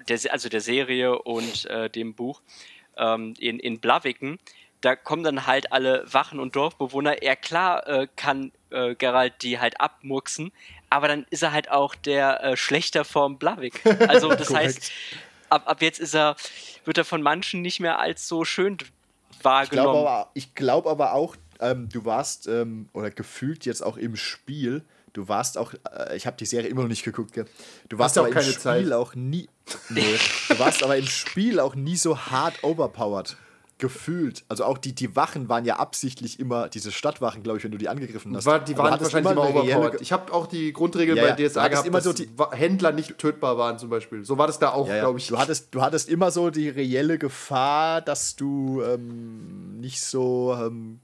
[0.07, 2.41] der, also der Serie und äh, dem Buch
[2.95, 4.39] ähm, in, in Blaviken.
[4.81, 7.21] Da kommen dann halt alle Wachen und Dorfbewohner.
[7.21, 10.51] Er klar äh, kann äh, Geralt die halt abmurksen,
[10.89, 13.81] aber dann ist er halt auch der äh, Schlechter vom Blavik.
[14.07, 14.91] Also das heißt,
[15.49, 16.35] ab, ab jetzt ist er,
[16.85, 19.91] wird er von manchen nicht mehr als so schön Ich wahrgenommen.
[19.91, 24.15] glaube aber, ich glaub aber auch, ähm, du warst, ähm, oder gefühlt jetzt auch im
[24.15, 27.45] Spiel, du warst auch, äh, ich habe die Serie immer noch nicht geguckt, gell?
[27.89, 28.93] Du warst ja aber auch im keine Spiel Zeit.
[28.93, 29.49] auch nie,
[29.89, 30.19] nee,
[30.49, 33.37] du warst aber im Spiel auch nie so hart overpowered.
[33.79, 34.43] Gefühlt.
[34.49, 37.77] Also auch die, die Wachen waren ja absichtlich immer, diese Stadtwachen, glaube ich, wenn du
[37.77, 38.45] die angegriffen hast.
[38.47, 40.01] War, die waren hattest wahrscheinlich immer reelle overpowered.
[40.01, 41.35] Ich habe auch die Grundregel Ja, bei ja.
[41.35, 44.25] Du DSA gehabt, immer so die- Händler nicht tötbar waren zum Beispiel.
[44.25, 45.27] So war das da auch, Ja, glaube ich.
[45.27, 50.99] Du, hattest, du hattest immer so die reelle Gefahr, dass du ähm, nicht so ähm,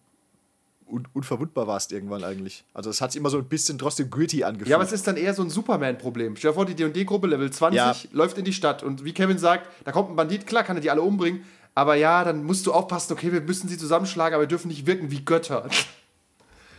[0.88, 2.66] un unverwundbar warst irgendwann eigentlich.
[2.74, 4.70] Also es hat sich immer so ein bisschen trotzdem gritty angefühlt.
[4.70, 6.36] Ja, aber es ist dann eher so ein Superman-Problem.
[6.38, 7.96] Stell dir vor, die D&D-Gruppe Level 20 Ja.
[8.12, 10.82] läuft in die Stadt und wie Kevin sagt, da kommt ein Bandit, klar kann er
[10.82, 11.44] die alle umbringen,
[11.76, 14.86] aber ja, dann musst du aufpassen, okay, wir müssen sie zusammenschlagen, aber wir dürfen nicht
[14.86, 15.68] wirken wie Götter.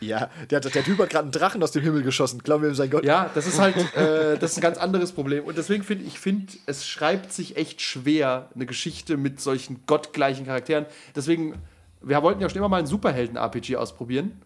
[0.00, 2.40] ja, der, der Typ hat gerade einen Drachen aus dem Himmel geschossen.
[2.42, 3.04] Glauben wir ihm sein Gott.
[3.04, 5.44] Ja, das ist halt äh, das ist ein ganz anderes Problem.
[5.44, 10.44] Und deswegen finde ich, finde, es schreibt sich echt schwer, eine Geschichte mit solchen gottgleichen
[10.46, 10.86] Charakteren.
[11.16, 11.54] Deswegen,
[12.02, 14.40] wir wollten ja schon immer mal ein Superhelden-RPG ausprobieren.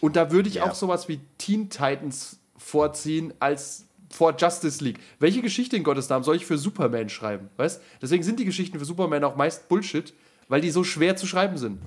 [0.00, 0.64] Und da würde ich Ja.
[0.64, 4.98] auch sowas wie Teen Titans vorziehen als vor Justice League.
[5.18, 7.50] Welche Geschichte in Gottes Namen soll ich für Superman schreiben?
[7.56, 7.80] Weißt?
[8.00, 10.12] Deswegen sind die Geschichten für Superman auch meist Bullshit,
[10.48, 11.80] weil die so schwer zu schreiben sind.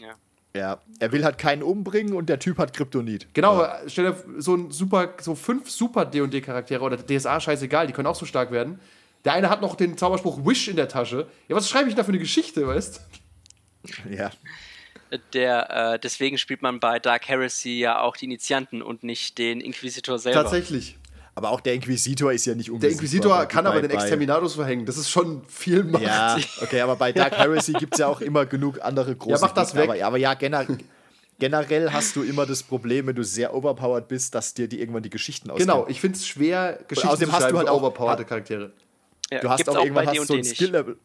[0.00, 0.14] Ja.
[0.54, 3.32] Ja, er will halt keinen umbringen und der Typ hat Kryptonit.
[3.32, 7.94] Genau, aber stell dir so ein super, so fünf super D&D-Charaktere oder DSA, scheißegal, die
[7.94, 8.78] können auch so stark werden.
[9.24, 11.26] Der eine hat noch den Zauberspruch Wish in der Tasche.
[11.48, 13.00] Ja, was schreibe ich da für eine Geschichte, weißt?
[14.08, 14.30] Ja.
[15.34, 19.60] Der, äh, deswegen spielt man bei Dark Heresy ja auch die Initianten und nicht den
[19.60, 20.42] Inquisitor selber.
[20.42, 20.98] Tatsächlich.
[21.34, 23.02] Aber auch der Inquisitor ist ja nicht Der unbesiegbar.
[23.04, 24.84] Inquisitor Bei- kann aber bei- den Exterminatus verhängen.
[24.84, 26.02] Das ist schon viel Macht.
[26.02, 29.38] Ja, okay, aber bei Dark Heresy gibt es ja auch immer genug andere große Ja,
[29.40, 29.82] mach das Gegner.
[29.82, 29.88] weg.
[29.90, 30.78] Aber, ja, aber ja, generell,
[31.38, 35.02] generell hast du immer das Problem, wenn du sehr overpowered bist, dass dir die irgendwann
[35.02, 35.68] die Geschichten ausgehen.
[35.68, 38.72] Genau, ich finde es schwer, Geschichten außerdem zu hast du halt für auch- overpowerte Charaktere.
[39.30, 40.44] Ja, Du hast gibt's auch irgendwann hast so ein.
[40.44, 40.98] Skill-Level.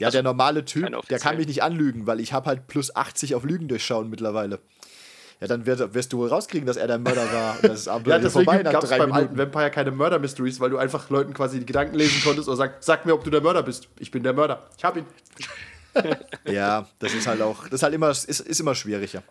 [0.00, 3.34] Ja, der normale Typ, der kann mich nicht anlügen, weil ich habe halt plus 80
[3.34, 4.58] auf Lügen durchschauen mittlerweile.
[5.40, 7.54] Ja, dann wirst, wirst du wohl rauskriegen, dass er der Mörder war.
[7.56, 9.26] Und das ist Abenteuer Ja, deswegen vorbei nach gab es drei beim Minuten.
[9.28, 12.56] alten Vampire keine Murder Mysteries, weil du einfach Leuten quasi die Gedanken lesen konntest oder
[12.56, 13.88] sagst, sag mir, ob du der Mörder bist.
[14.00, 14.66] Ich bin der Mörder.
[14.76, 15.04] Ich hab ihn.
[16.44, 19.22] Ja, das ist halt auch, das ist halt immer, ist, ist immer schwieriger.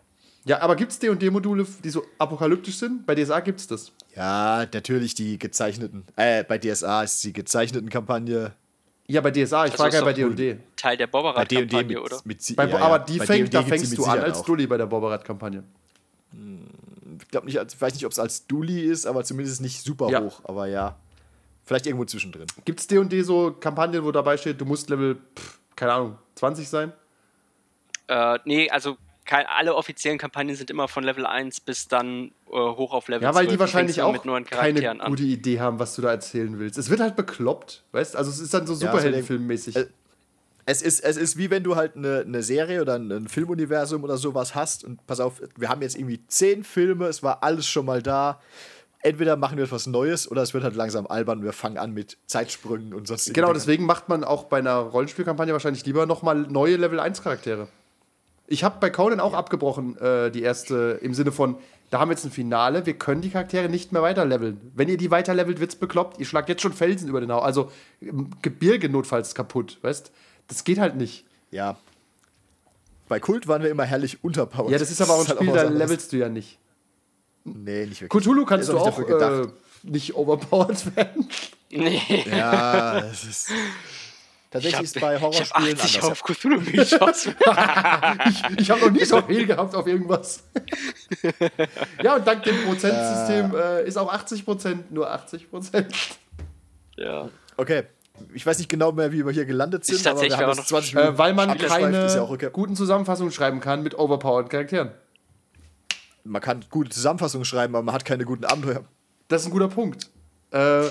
[0.45, 3.05] Ja, aber gibt es D&D-Module, die so apokalyptisch sind?
[3.05, 3.91] Bei DSA gibt es das.
[4.15, 8.53] Ja, natürlich die gezeichneten, äh, bei DSA ist die gezeichneten Kampagne
[9.07, 9.65] Ja, bei DSA.
[9.65, 10.57] Ich Also frage ist ja bei D&D.
[10.75, 11.11] Teil der bei
[11.45, 12.21] D&D Bobberat-Kampagne, mit, oder?
[12.23, 14.45] mit, Bei, ja, aber die Bei fängt, da fängst mit du an als auch.
[14.45, 15.63] Dulli bei der Bobberat-Kampagne.
[17.19, 20.09] Ich glaube nicht, ich weiß nicht, ob es als Dulli ist, aber zumindest nicht super
[20.09, 20.21] Ja.
[20.21, 20.41] hoch.
[20.43, 20.97] Aber ja,
[21.63, 22.45] vielleicht irgendwo zwischendrin.
[22.65, 26.67] Gibt es D&D so Kampagnen, wo dabei steht, du musst Level, pff, keine Ahnung, 20
[26.67, 26.91] sein?
[28.07, 32.51] Äh, nee, also kein, alle offiziellen Kampagnen sind immer von Level 1 bis dann äh,
[32.51, 33.49] hoch auf Level Ja, weil 12.
[33.49, 35.09] die Du wahrscheinlich auch mit neuen keine an.
[35.09, 36.77] gute Idee haben, was du da erzählen willst.
[36.77, 39.75] Es wird halt bekloppt, weißt Also es ist dann so Ja, Superheldenfilmmäßig.
[39.75, 39.87] äh,
[40.69, 44.03] Es ist, es ist wie wenn du halt eine, eine Serie oder ein, ein Filmuniversum
[44.03, 47.65] oder sowas hast und pass auf, wir haben jetzt irgendwie zehn Filme, es war alles
[47.67, 48.41] schon mal da.
[49.01, 51.93] Entweder machen wir etwas Neues oder es wird halt langsam albern und wir fangen an
[51.93, 56.35] mit Zeitsprüngen und sonst genau, deswegen macht man auch bei einer Rollenspielkampagne wahrscheinlich lieber nochmal
[56.35, 57.69] neue Level 1 Charaktere.
[58.45, 61.55] Ich habe bei Conan auch abgebrochen, äh, die erste, im Sinne von,
[61.91, 64.59] da haben wir jetzt ein Finale, wir können die Charaktere nicht mehr weiterleveln.
[64.75, 66.19] Wenn ihr die weiterlevelt, wird's bekloppt.
[66.19, 67.45] Ihr schlagt jetzt schon Felsen über den Haufen.
[67.45, 70.11] Also ähm, Gebirge notfalls kaputt, weißt
[70.47, 71.25] Das geht halt nicht.
[71.51, 71.77] Ja.
[73.07, 74.71] Bei Kult waren wir immer herrlich unterpowered.
[74.71, 75.79] Ja, das ist aber auch ein halt Spiel, was da anderes.
[75.79, 76.59] levelst du ja nicht.
[77.43, 78.23] Nee, nicht wirklich.
[78.23, 79.47] Cthulhu kannst du auch auch äh,
[79.83, 81.29] nicht overpowered werden.
[81.69, 82.25] Nee.
[82.29, 83.51] Ja, das ist.
[84.49, 86.11] Tatsächlich ist bei ich habe Horrorspielen 80 anders.
[86.11, 87.27] auf Cthulhu-Mythos.
[88.29, 90.43] Ich, ich habe noch nie so viel gehabt auf irgendwas.
[92.03, 95.85] ja, und dank dem Prozentsystem äh, ist auch 80% nur 80%.
[96.95, 97.29] ja.
[97.57, 97.83] Okay,
[98.33, 100.65] ich weiß nicht genau mehr, wie wir hier gelandet sind, aber wir tatsächlich haben noch-
[100.65, 102.49] 20 Minuten Äh, weil man keine ja auch okay.
[102.51, 104.91] guten Zusammenfassungen schreiben kann mit overpowered Charakteren.
[106.23, 108.83] man kann gute Zusammenfassungen schreiben, aber man hat keine guten Abenteuer.
[109.27, 110.09] Das ist ein guter Punkt.
[110.51, 110.83] Äh,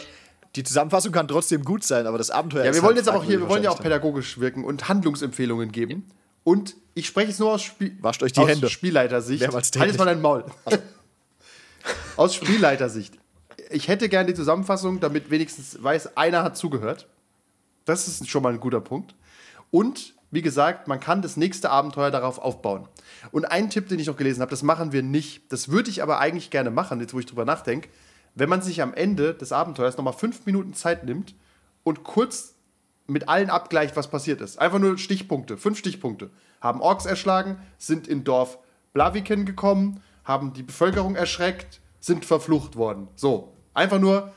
[0.55, 3.09] Die Zusammenfassung kann trotzdem gut sein, aber das Abenteuer ja, ist wir wollen halt jetzt
[3.09, 6.07] aber auch hier, wir wollen ja auch pädagogisch wirken und Handlungsempfehlungen geben.
[6.45, 8.71] Und ich spreche jetzt nur aus, Spiel Wascht euch die aus Hände.
[8.71, 9.47] Spielleitersicht.
[9.53, 10.45] Halt jetzt mal dein Maul.
[12.17, 13.15] aus Spielleitersicht.
[13.71, 17.07] Ich hätte gerne die Zusammenfassung, damit wenigstens weiß, einer hat zugehört.
[17.87, 19.15] Das ist schon mal ein guter Punkt.
[19.71, 22.89] Und wie gesagt, man kann das nächste Abenteuer darauf aufbauen.
[23.31, 25.51] Und ein Tipp, den ich noch gelesen habe, das machen wir nicht.
[25.51, 27.89] Das würde ich aber eigentlich gerne machen, jetzt wo ich drüber nachdenke.
[28.35, 31.35] Wenn man sich am Ende des Abenteuers nochmal fünf Minuten Zeit nimmt
[31.85, 32.55] und kurz
[33.07, 34.59] mit allen abgleicht, was passiert ist.
[34.59, 36.31] Einfach nur Stichpunkte, fünf Stichpunkte.
[36.61, 38.59] Haben Orks erschlagen, sind in Dorf
[38.93, 43.09] Blaviken gekommen, haben die Bevölkerung erschreckt, sind verflucht worden.
[43.15, 44.33] So, einfach nur,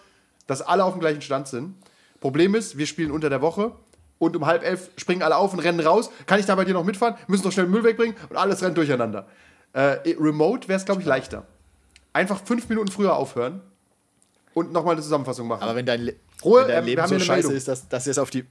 [0.46, 1.76] dass alle auf dem gleichen Stand sind.
[2.20, 3.74] Problem ist, wir spielen unter der Woche
[4.18, 6.12] und um halb elf springen alle auf und rennen raus.
[6.26, 7.16] Kann ich da bei dir noch mitfahren?
[7.28, 9.28] Müssen doch schnell Müll wegbringen und alles rennt durcheinander.
[9.74, 11.46] Äh, remote wäre es, glaube ich, leichter.
[12.14, 13.62] Einfach fünf Minuten früher aufhören
[14.54, 15.64] und nochmal eine Zusammenfassung machen.
[15.64, 17.54] Aber wenn dein, Le Ruhe, wenn dein ähm, wir Leben so scheiße Meldung.
[17.54, 18.46] ist, dass, dass ihr es auf die.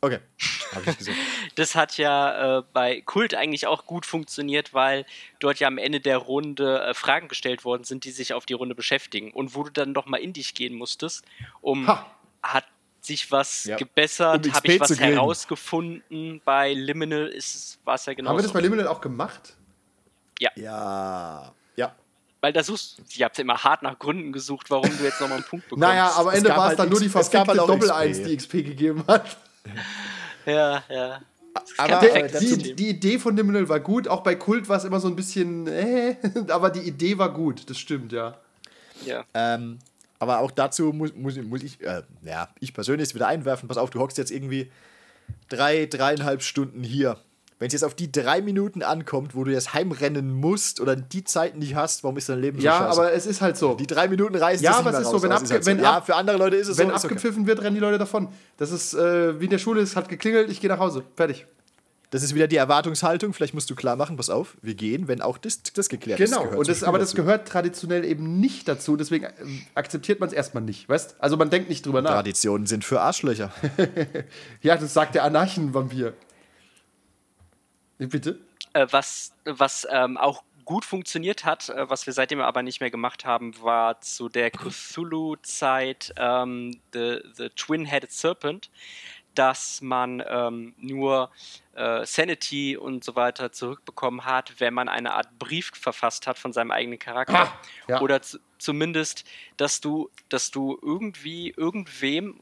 [0.00, 0.20] Okay.
[0.74, 1.16] Hab ich gesehen.
[1.56, 5.06] Das hat ja äh, bei Kult eigentlich auch gut funktioniert, weil
[5.40, 8.52] dort ja am Ende der Runde äh, Fragen gestellt worden sind, die sich auf die
[8.52, 9.32] Runde beschäftigen.
[9.32, 11.24] Und wo du dann doch mal in dich gehen musstest,
[11.62, 12.06] um Ha.
[12.42, 12.64] hat
[13.08, 13.76] sich was Ja.
[13.76, 16.40] gebessert, Um habe ich was herausgefunden.
[16.44, 19.54] Bei Liminal ist es war es ja genau Haben wir das bei Liminal auch gemacht?
[20.38, 20.50] Ja.
[20.54, 21.52] Ja.
[22.40, 25.38] Weil da suchst ihr habt ja immer hart nach Gründen gesucht, warum du jetzt nochmal
[25.38, 25.80] einen Punkt bekommst.
[25.80, 27.66] Naja, am Ende war es halt dann nur die X- es gab verfickte halt auch
[27.66, 29.36] Doppel-Eins, die XP gegeben hat.
[30.46, 31.20] Ja, ja.
[31.76, 35.00] Aber, dazu, Die, die Idee von Liminal war gut, auch bei Kult war es immer
[35.00, 36.16] so ein bisschen, äh,
[36.48, 38.38] aber die Idee war gut, das stimmt, ja.
[39.04, 39.24] ja.
[39.34, 39.78] ähm,
[40.18, 43.68] aber auch dazu muss, muss, muss ich, äh, ja, ich persönlich wieder einwerfen.
[43.68, 44.70] Pass auf, du hockst jetzt irgendwie
[45.48, 47.18] drei, dreieinhalb Stunden hier.
[47.60, 51.24] Wenn es jetzt auf die drei Minuten ankommt, wo du jetzt heimrennen musst oder die
[51.24, 53.00] Zeit nicht hast, warum ist dein Leben so Ja, scheiße?
[53.00, 53.74] aber es ist halt so.
[53.74, 55.66] die drei Minuten reißen Ja, aber es ist so, wenn raus, aber es abge- ist
[55.66, 56.94] halt wenn ja, ab- für andere Leute ist es Wenn so.
[56.94, 57.06] okay.
[57.06, 58.28] abgepfiffen wird, rennen die Leute davon.
[58.58, 61.02] Das ist äh, wie in der Schule, es hat geklingelt, ich gehe nach Hause.
[61.16, 61.46] Fertig.
[62.10, 63.34] Das ist wieder die Erwartungshaltung.
[63.34, 66.30] Vielleicht musst du klar machen, pass auf, wir gehen, wenn auch das, das geklärt ist.
[66.30, 67.22] Genau, und zum das, aber das dazu.
[67.22, 69.32] gehört traditionell eben nicht dazu, deswegen äh,
[69.74, 71.16] akzeptiert man es erstmal nicht, weißt?
[71.18, 72.12] Also man denkt nicht drüber nach.
[72.12, 73.52] Traditionen sind für Arschlöcher.
[74.62, 76.14] Ja, das sagt der Anarchenvampir.
[77.98, 78.38] Bitte?
[78.72, 82.90] Äh, was was ähm, auch gut funktioniert hat, äh, was wir seitdem aber nicht mehr
[82.90, 88.70] gemacht haben, war zu der Cthulhu-Zeit ähm, the, the Twin-Headed Serpent,
[89.38, 91.30] dass man ähm, nur
[91.74, 96.52] äh, Sanity und so weiter zurückbekommen hat, wenn man eine Art Brief verfasst hat von
[96.52, 97.52] seinem eigenen Charakter.
[97.52, 97.52] Ah,
[97.86, 98.00] ja.
[98.00, 99.24] Oder zu, zumindest,
[99.56, 102.40] dass du, dass du irgendwie irgendwem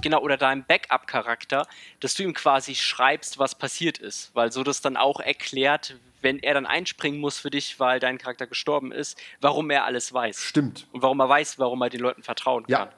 [0.00, 1.66] genau, oder deinem Backup-Charakter,
[2.00, 6.38] dass du ihm quasi schreibst, was passiert ist, weil so das dann auch erklärt, wenn
[6.38, 10.42] er dann einspringen muss für dich, weil dein Charakter gestorben ist, warum er alles weiß.
[10.42, 10.86] Stimmt.
[10.92, 12.86] Und warum er weiß, warum er den Leuten vertrauen Ja.
[12.86, 12.88] kann.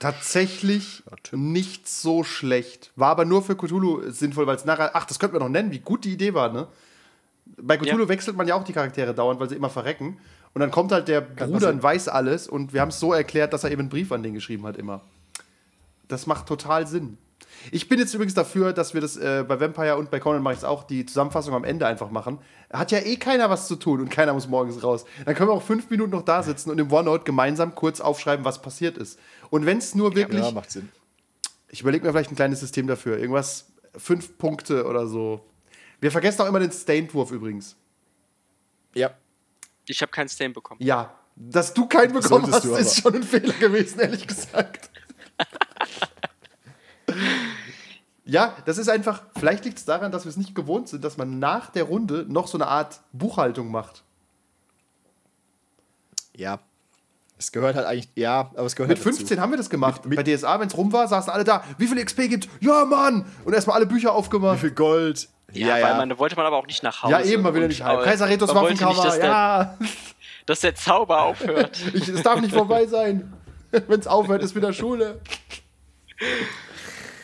[0.00, 2.90] Tatsächlich nicht so schlecht.
[2.96, 4.90] War aber nur für Cthulhu sinnvoll, weil es nachher.
[4.94, 6.66] Ach, das könnten wir noch nennen, wie gut die Idee war, ne?
[7.56, 8.08] Bei Cthulhu Ja.
[8.08, 10.18] wechselt man ja auch die Charaktere dauernd, weil sie immer verrecken.
[10.54, 13.52] Und dann kommt halt der Bruder und weiß alles und wir haben es so erklärt,
[13.52, 15.02] dass er eben einen Brief an den geschrieben hat, immer.
[16.08, 17.18] Das macht total Sinn.
[17.72, 20.54] Ich bin jetzt übrigens dafür, dass wir das äh, bei Vampire und bei Conan mache
[20.54, 22.38] ich es auch, die Zusammenfassung am Ende einfach machen.
[22.72, 25.04] Hat ja eh keiner was zu tun und keiner muss morgens raus.
[25.24, 28.44] Dann können wir auch fünf Minuten noch da sitzen und im OneNote gemeinsam kurz aufschreiben,
[28.44, 29.18] was passiert ist.
[29.50, 30.88] Und wenn es nur wirklich, Ja, macht Sinn.
[31.68, 35.44] ich überlege mir vielleicht ein kleines System dafür, irgendwas, fünf Punkte oder so.
[36.00, 37.76] Wir vergessen auch immer den Stained-Wurf übrigens.
[38.94, 39.10] Ja.
[39.86, 40.80] Ich habe keinen Stain bekommen.
[40.82, 44.89] Ja, dass du keinen bekommen hast, Solltest du ist schon ein Fehler gewesen, ehrlich gesagt.
[48.30, 51.16] Ja, das ist einfach, vielleicht liegt es daran, dass wir es nicht gewohnt sind, dass
[51.16, 54.04] man nach der Runde noch so eine Art Buchhaltung macht.
[56.36, 56.60] Ja.
[57.38, 59.16] Es gehört halt eigentlich, ja, aber es gehört Mit halt dazu.
[59.16, 60.04] 15 haben wir das gemacht.
[60.04, 61.64] Mit- mit- Bei DSA, wenn es rum war, saßen alle da.
[61.78, 62.48] Wie viel XP gibt?
[62.60, 63.24] Ja, Mann!
[63.44, 64.60] Und erstmal alle Bücher Wie aufgemacht.
[64.60, 65.28] viel Gold?
[65.52, 67.12] Ja, weil man da wollte man aber auch nicht nach Hause.
[67.12, 68.00] Ja, eben, man will ja nicht heim.
[68.04, 69.78] Kaiser Retos man wollte nicht, Waffenkammer, dass der, ja.
[70.46, 71.80] dass der Zauber aufhört.
[71.94, 73.32] Ich, es darf nicht vorbei sein.
[73.70, 75.20] Wenn es aufhört, ist wieder Schule.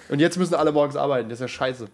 [0.08, 1.28] Und jetzt müssen alle morgens arbeiten.
[1.28, 1.86] Das ist ja scheiße.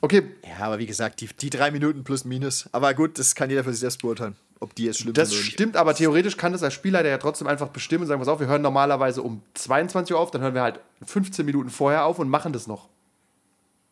[0.00, 2.68] Okay, Ja, aber wie gesagt, die, die drei Minuten plus minus.
[2.72, 5.38] Aber gut, das kann jeder für sich selbst beurteilen, ob die jetzt schlimm das sind
[5.38, 5.52] nicht.
[5.52, 8.38] stimmt, aber theoretisch kann das als Spielleiter ja trotzdem einfach bestimmen und sagen, pass auf,
[8.38, 12.18] wir hören normalerweise um 22 Uhr auf, dann hören wir halt 15 Minuten vorher auf
[12.18, 12.88] und machen das noch.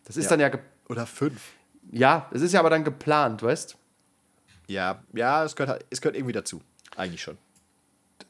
[0.05, 0.30] Das ist Ja.
[0.36, 0.51] dann ja,
[0.90, 1.40] Oder fünf.
[1.90, 3.76] ja, es ist ja aber dann geplant, weißt?
[4.66, 6.61] Ja, ja, es gehört, es gehört irgendwie dazu.
[6.97, 7.38] Eigentlich schon.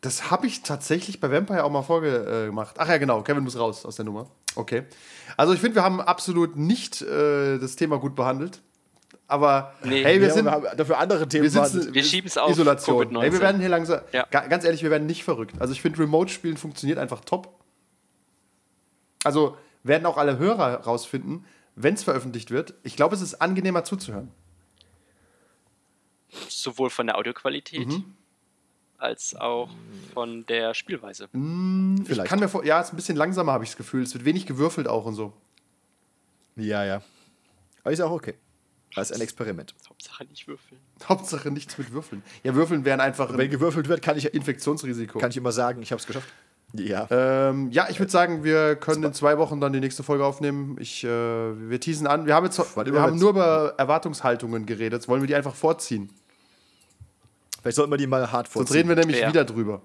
[0.03, 2.77] Das habe ich tatsächlich bei Vampire auch mal vorgemacht.
[2.79, 4.31] Ach ja, genau, Kevin muss raus aus der Nummer.
[4.57, 4.85] Okay.
[5.37, 8.61] Also ich finde, wir haben absolut nicht äh, das Thema gut behandelt.
[9.29, 10.05] Aber Nee.
[10.05, 11.45] hey, wir Ja, sind, wir haben dafür andere Themen.
[11.45, 11.83] wir behandelt.
[11.85, 13.09] sitzen Wir schieben's auf Isolation.
[13.09, 13.21] Covid-19.
[13.23, 14.27] Hey, wir werden hier langsam, Ja.
[14.31, 15.55] ga, ganz ehrlich, wir werden nicht verrückt.
[15.59, 17.59] Also ich finde, Remote-Spielen funktioniert einfach top.
[19.25, 21.47] Also werden auch alle Hörer rausfinden,
[21.77, 22.75] wenn es veröffentlicht wird.
[22.83, 24.31] Ich glaube, es ist angenehmer zuzuhören.
[26.49, 28.15] Sowohl von der Audioqualität Mhm.
[29.03, 29.69] Als auch
[30.15, 31.25] von der Spielweise.
[31.25, 32.29] Ich Vielleicht.
[32.29, 34.03] kann mir vor, ja, es ist ein bisschen langsamer, habe ich das Gefühl.
[34.03, 35.33] Es wird wenig gewürfelt auch und so.
[36.57, 37.03] Ja, ja.
[37.83, 38.35] Aber ist auch okay.
[38.95, 39.75] Das ist ein Experiment.
[39.89, 40.81] Hauptsache nicht würfeln.
[41.09, 42.23] Hauptsache nichts mit Würfeln.
[42.45, 45.19] Ja, Würfeln wären einfach Wenn ein gewürfelt wird, kann ich, Infektionsrisiko.
[45.19, 46.29] kann ich immer sagen, ich habe es geschafft.
[46.75, 47.07] Ja.
[47.11, 50.77] Ähm, ja, ich würde sagen, wir können in zwei Wochen dann die nächste Folge aufnehmen.
[50.79, 52.27] Ich, äh, wir teasen an.
[52.27, 54.95] Wir haben jetzt wir haben nur über Erwartungshaltungen geredet.
[55.01, 56.11] Jetzt wollen wir die einfach vorziehen.
[57.63, 58.77] Vielleicht sollten wir die mal hart Sonst vorziehen.
[58.77, 59.29] reden wir nämlich Ja.
[59.29, 59.81] wieder drüber.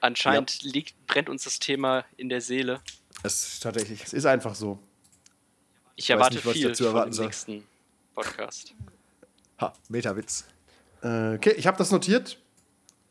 [0.00, 2.80] Anscheinend liegt, brennt uns das Thema in der Seele.
[3.22, 4.02] Das ist tatsächlich.
[4.04, 4.78] Es ist einfach so.
[5.96, 7.26] Ich, weiß erwarte nicht, was ich viel dazu von erwarten dem soll.
[7.26, 7.64] nächsten
[8.14, 8.74] Podcast.
[9.60, 10.44] Ha, Meta-Witz.
[11.02, 12.38] Äh, okay, ich habe das notiert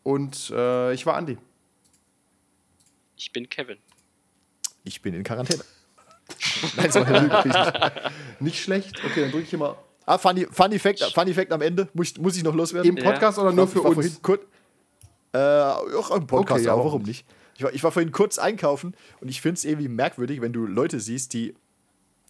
[0.03, 1.37] und äh, ich war Andi.
[3.15, 3.77] Ich bin Kevin.
[4.83, 5.63] Ich bin in Quarantäne.
[6.75, 7.43] Nein, das war eine Lüge.
[8.35, 8.41] ich.
[8.41, 9.03] Nicht schlecht.
[9.05, 9.75] Okay, dann drücke ich hier mal.
[10.05, 11.87] Ah, Funny, Funny, Fact, Funny Fact am Ende.
[11.93, 12.89] Muss, ich- muss ich noch loswerden?
[12.97, 14.21] Im Podcast oder nur für uns?
[14.21, 14.41] Kurz,
[15.33, 17.25] äh, auch im Podcast, Okay, ja, auch, warum warum nicht?
[17.57, 20.65] Ich war, ich war vorhin kurz einkaufen und ich finde es irgendwie merkwürdig, wenn du
[20.65, 21.53] Leute siehst, die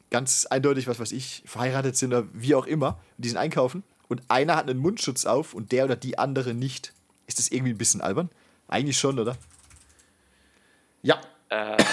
[0.09, 3.83] ganz eindeutig, was weiß ich, verheiratet sind oder wie auch immer, und die sind einkaufen
[4.09, 6.93] und einer hat einen Mundschutz auf und der oder die andere nicht.
[7.27, 8.29] Ist das irgendwie ein bisschen albern?
[8.67, 9.37] Eigentlich schon, oder?
[11.01, 11.19] Ja.
[11.49, 11.77] Ähm,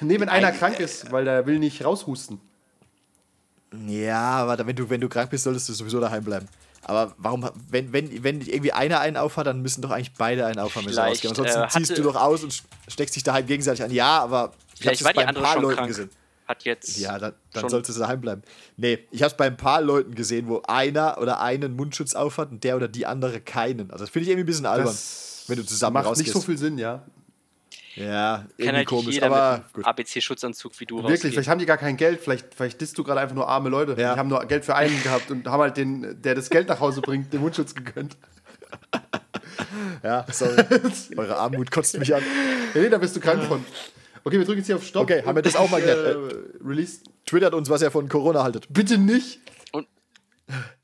[0.00, 2.40] Nee, wenn einer krank ist, weil der will nicht raushusten.
[3.86, 6.46] Ja, aber wenn du, wenn du krank bist, solltest du sowieso daheim bleiben.
[6.82, 10.58] Aber warum, wenn, wenn, wenn irgendwie einer einen aufhat, dann müssen doch eigentlich beide einen
[10.58, 11.32] aufhaben, wenn sie rausgehen.
[11.32, 13.90] Ansonsten äh, ziehst du doch aus und steckst dich daheim gegenseitig an.
[13.90, 15.88] Ja, aber ich vielleicht hab's war die bei ein andere paar schon Leuten krank.
[15.88, 16.10] gesehen.
[16.46, 16.96] Hat jetzt.
[16.96, 18.42] Ja, dann, dann solltest du daheim bleiben.
[18.78, 22.50] Nee, ich habe es bei ein paar Leuten gesehen, wo einer oder einen Mundschutz aufhat
[22.50, 23.90] und der oder die andere keinen.
[23.90, 26.28] Also das finde ich irgendwie ein bisschen albern, Das wenn du zusammen macht rausgehst.
[26.28, 27.02] nicht so viel Sinn, ja.
[27.98, 31.32] Ja, Kann irgendwie halt komisch, jeder aber ABC-Schutzanzug wie du Wirklich, rausgehen.
[31.32, 33.92] vielleicht haben die gar kein Geld, vielleicht, vielleicht disst du gerade einfach nur arme Leute.
[34.00, 34.14] Ja.
[34.14, 36.80] Die haben nur Geld für einen gehabt und haben halt den, der das Geld nach
[36.80, 38.16] Hause bringt, den Mundschutz gegönnt.
[40.02, 40.62] Ja, sorry.
[41.16, 42.22] Eure Armut kotzt mich an.
[42.74, 43.64] Nee, da bist du krank von.
[44.24, 45.02] Okay, wir drücken jetzt hier auf Stopp.
[45.02, 46.34] Okay, haben wir das auch mal äh, geklärt.
[46.64, 47.00] Release.
[47.26, 48.66] Twittert uns, was ihr von Corona haltet.
[48.70, 49.40] Bitte nicht.
[49.72, 49.88] Und,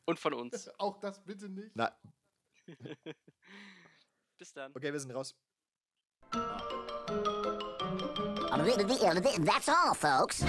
[0.04, 0.68] und von uns.
[0.78, 1.70] Auch das bitte nicht.
[1.74, 1.92] Na,
[4.38, 4.72] Bis dann.
[4.74, 5.34] okay, wir sind raus.
[9.44, 10.42] That's all, folks.